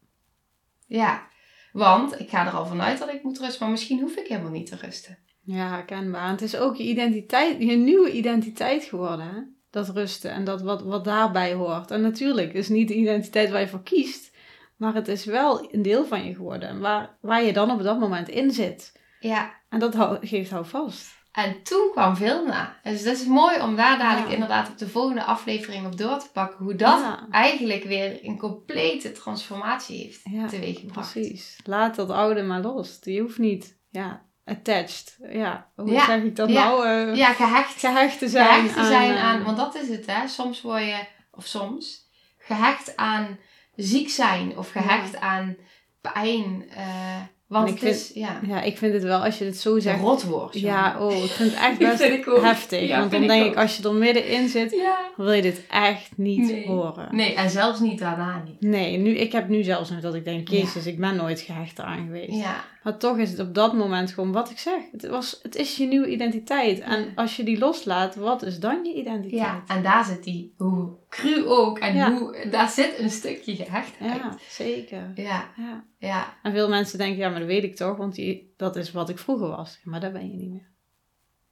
Ja, 0.86 1.30
want 1.72 2.20
ik 2.20 2.28
ga 2.28 2.46
er 2.46 2.52
al 2.52 2.66
vanuit 2.66 2.98
dat 2.98 3.08
ik 3.08 3.22
moet 3.22 3.38
rusten, 3.38 3.60
maar 3.60 3.70
misschien 3.70 4.00
hoef 4.00 4.16
ik 4.16 4.26
helemaal 4.26 4.50
niet 4.50 4.66
te 4.66 4.76
rusten. 4.76 5.18
ja, 5.44 5.68
herkenbaar. 5.68 6.24
En 6.24 6.30
het 6.30 6.42
is 6.42 6.56
ook 6.56 6.76
je 6.76 6.82
identiteit, 6.82 7.62
je 7.62 7.76
nieuwe 7.76 8.12
identiteit 8.12 8.84
geworden, 8.84 9.26
hè? 9.26 9.40
Dat 9.70 9.88
rusten 9.88 10.30
en 10.30 10.44
dat 10.44 10.62
wat, 10.62 10.82
wat 10.82 11.04
daarbij 11.04 11.54
hoort. 11.54 11.90
En 11.90 12.00
natuurlijk, 12.00 12.46
het 12.46 12.56
is 12.56 12.68
niet 12.68 12.88
de 12.88 12.94
identiteit 12.94 13.50
waar 13.50 13.60
je 13.60 13.68
voor 13.68 13.82
kiest, 13.82 14.36
maar 14.76 14.94
het 14.94 15.08
is 15.08 15.24
wel 15.24 15.74
een 15.74 15.82
deel 15.82 16.04
van 16.04 16.24
je 16.24 16.34
geworden. 16.34 16.68
En 16.68 16.80
waar, 16.80 17.16
waar 17.20 17.42
je 17.42 17.52
dan 17.52 17.70
op 17.70 17.82
dat 17.82 17.98
moment 17.98 18.28
in 18.28 18.50
zit. 18.50 19.00
Ja, 19.20 19.54
En 19.68 19.78
dat 19.78 19.96
geeft 20.20 20.50
hou 20.50 20.66
vast. 20.66 21.21
En 21.32 21.62
toen 21.62 21.88
kwam 21.92 22.16
Vilna. 22.16 22.76
Dus 22.82 23.02
dat 23.04 23.16
is 23.16 23.24
mooi 23.26 23.60
om 23.60 23.76
daar 23.76 23.98
dadelijk 23.98 24.26
Ja. 24.28 24.32
inderdaad 24.34 24.68
op 24.68 24.78
de 24.78 24.88
volgende 24.88 25.22
aflevering 25.24 25.86
op 25.86 25.96
door 25.98 26.18
te 26.18 26.30
pakken. 26.32 26.64
Hoe 26.64 26.74
dat 26.74 27.00
Ja. 27.00 27.26
eigenlijk 27.30 27.84
weer 27.84 28.18
een 28.24 28.38
complete 28.38 29.12
transformatie 29.12 29.96
heeft 30.04 30.20
Ja, 30.24 30.46
teweeggebracht. 30.46 31.12
Precies. 31.12 31.58
Laat 31.64 31.94
dat 31.94 32.10
oude 32.10 32.42
maar 32.42 32.60
los. 32.60 32.98
Je 33.00 33.20
hoeft 33.20 33.38
niet, 33.38 33.78
ja, 33.90 34.22
attached. 34.44 35.16
Ja, 35.30 35.70
hoe 35.74 36.00
zeg 36.00 36.22
ik 36.22 36.36
dat 36.36 36.48
nou? 36.48 36.86
Eh, 36.86 37.16
Ja, 37.16 37.32
gehecht. 37.32 37.78
Gehecht 37.80 38.18
te 38.18 38.28
zijn, 38.28 38.46
gehecht 38.46 38.74
te 38.74 38.84
zijn 38.84 39.14
eh, 39.14 39.24
aan, 39.24 39.42
want 39.44 39.56
dat 39.56 39.74
is 39.74 39.88
het 39.88 40.06
hè, 40.06 40.28
soms 40.28 40.60
word 40.62 40.82
je, 40.84 41.06
of 41.30 41.46
soms, 41.46 42.10
gehecht 42.38 42.96
aan 42.96 43.38
ziek 43.76 44.10
zijn 44.10 44.58
of 44.58 44.70
gehecht 44.70 45.16
aan 45.20 45.56
pijn. 46.00 46.64
eh, 46.70 47.20
want 47.52 47.68
ik 47.68 47.80
is, 47.82 48.10
ja, 48.14 48.40
Ja, 48.46 48.62
ik 48.62 48.78
vind 48.78 48.92
het 48.92 49.02
wel, 49.02 49.24
als 49.24 49.38
je 49.38 49.44
het 49.44 49.56
zo 49.56 49.78
zegt. 49.78 50.00
rotwoord. 50.00 50.60
Ja, 50.60 50.96
oh, 51.00 51.24
ik 51.24 51.30
vind 51.30 51.50
het 51.50 51.58
echt 51.60 51.78
best 51.98 52.02
vind 52.02 52.24
heftig. 52.42 52.88
Ja, 52.88 52.98
want 52.98 53.10
dan 53.10 53.20
vind 53.20 53.22
ik 53.22 53.28
denk 53.28 53.44
ook. 53.44 53.52
ik, 53.52 53.58
als 53.58 53.76
je 53.76 53.88
er 53.88 53.94
middenin 53.94 54.48
zit, 54.48 54.70
ja. 54.70 54.98
wil 55.16 55.32
je 55.32 55.42
dit 55.42 55.62
echt 55.70 56.10
niet 56.16 56.38
Nee. 56.50 56.66
horen. 56.66 57.08
Nee, 57.16 57.34
en 57.34 57.50
zelfs 57.50 57.80
niet 57.80 57.98
daarna 57.98 58.42
niet. 58.44 58.60
Nee, 58.60 58.96
nu, 58.98 59.10
ik 59.10 59.32
heb 59.32 59.48
nu 59.48 59.62
zelfs 59.62 59.90
nog 59.90 60.00
dat 60.00 60.14
ik 60.14 60.24
denk, 60.24 60.48
jezus, 60.48 60.86
ik 60.86 60.98
ben 60.98 61.16
nooit 61.16 61.40
gehecht 61.40 61.78
eraan 61.78 62.04
geweest. 62.06 62.34
Ja, 62.38 62.64
Maar 62.82 62.96
toch 62.98 63.18
is 63.18 63.30
het 63.30 63.38
op 63.40 63.54
dat 63.54 63.72
moment 63.74 64.10
gewoon 64.12 64.32
wat 64.32 64.50
ik 64.50 64.58
zeg. 64.58 64.82
Het, 64.92 65.06
was, 65.06 65.38
het 65.42 65.54
is 65.56 65.76
je 65.76 65.86
nieuwe 65.86 66.08
identiteit. 66.08 66.80
En 66.80 67.12
als 67.14 67.36
je 67.36 67.44
die 67.44 67.58
loslaat, 67.58 68.14
wat 68.14 68.42
is 68.42 68.60
dan 68.60 68.84
je 68.84 68.94
identiteit? 68.94 69.40
ja, 69.40 69.62
en 69.66 69.82
daar 69.82 70.04
zit 70.04 70.24
die, 70.24 70.54
hoe 70.56 70.88
cru 71.08 71.46
ook, 71.46 71.78
en 71.78 71.94
Ja. 71.94 72.12
hoe, 72.18 72.48
daar 72.50 72.68
zit 72.68 72.98
een 72.98 73.10
stukje 73.10 73.56
gehechtheid. 73.56 74.16
Ja, 74.16 74.36
zeker. 74.48 75.12
Ja, 75.14 75.50
Ja. 75.56 75.84
ja, 75.98 76.34
En 76.42 76.52
veel 76.52 76.68
mensen 76.68 76.98
denken, 76.98 77.18
ja, 77.18 77.28
maar 77.28 77.38
dat 77.38 77.48
weet 77.48 77.64
ik 77.64 77.76
toch, 77.76 77.96
want 77.96 78.14
die, 78.14 78.52
dat 78.56 78.76
is 78.76 78.92
wat 78.92 79.08
ik 79.08 79.18
vroeger 79.18 79.48
was. 79.48 79.78
Maar 79.84 80.00
dat 80.00 80.12
ben 80.12 80.30
je 80.30 80.36
niet 80.36 80.50
meer. 80.50 80.68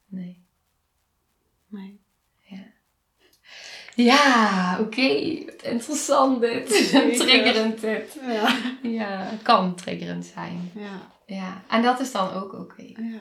nee. 0.06 0.44
Nee. 1.68 1.98
Ja, 3.94 4.76
oké. 4.80 5.00
Interessant 5.62 6.40
dit. 6.40 6.66
Triggerend 7.18 7.80
dit. 7.80 8.18
Ja. 8.26 8.56
Ja, 8.82 9.30
kan 9.42 9.74
triggerend 9.74 10.24
zijn. 10.24 10.70
Ja. 10.74 11.10
Ja, 11.34 11.62
en 11.68 11.82
dat 11.82 12.00
is 12.00 12.12
dan 12.12 12.30
ook 12.30 12.52
oké. 12.52 12.82
ja. 12.82 13.20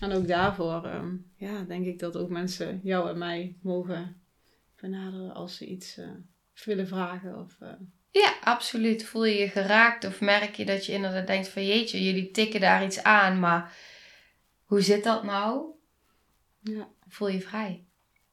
En 0.00 0.12
ook 0.12 0.26
daarvoor, 0.28 0.84
ehm, 0.84 1.14
ja, 1.36 1.62
denk 1.62 1.86
ik 1.86 1.98
dat 1.98 2.16
ook 2.16 2.28
mensen 2.28 2.80
jou 2.82 3.08
en 3.10 3.18
mij 3.18 3.56
mogen 3.62 4.20
benaderen 4.80 5.34
als 5.34 5.56
ze 5.56 5.66
iets 5.66 5.96
eh, 5.96 6.08
willen 6.64 6.88
vragen. 6.88 7.38
Of, 7.38 7.56
eh, 7.60 7.68
Ja, 8.10 8.34
absoluut. 8.44 9.04
Voel 9.04 9.24
je 9.24 9.38
je 9.38 9.48
geraakt 9.48 10.04
of 10.04 10.20
merk 10.20 10.54
je 10.54 10.64
dat 10.64 10.86
je 10.86 10.92
inderdaad 10.92 11.26
denkt 11.26 11.48
van 11.48 11.66
jeetje, 11.66 12.04
jullie 12.04 12.30
tikken 12.30 12.60
daar 12.60 12.84
iets 12.84 13.02
aan, 13.02 13.40
maar 13.40 13.76
hoe 14.64 14.80
zit 14.80 15.04
dat 15.04 15.22
nou? 15.22 15.64
ja. 16.60 16.88
Voel 17.08 17.28
je 17.28 17.40
vrij. 17.40 17.84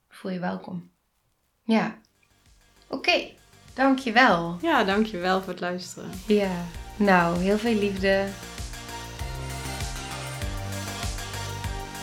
Voel 0.10 0.32
je 0.32 0.40
welkom. 0.40 0.92
Ja. 1.64 2.00
Oké, 2.88 3.30
dankjewel. 3.74 4.58
ja, 4.62 4.84
dankjewel 4.84 5.42
voor 5.42 5.52
het 5.52 5.62
luisteren. 5.62 6.10
Ja, 6.28 6.66
nou, 6.98 7.38
heel 7.40 7.58
veel 7.58 7.76
liefde. 7.76 8.28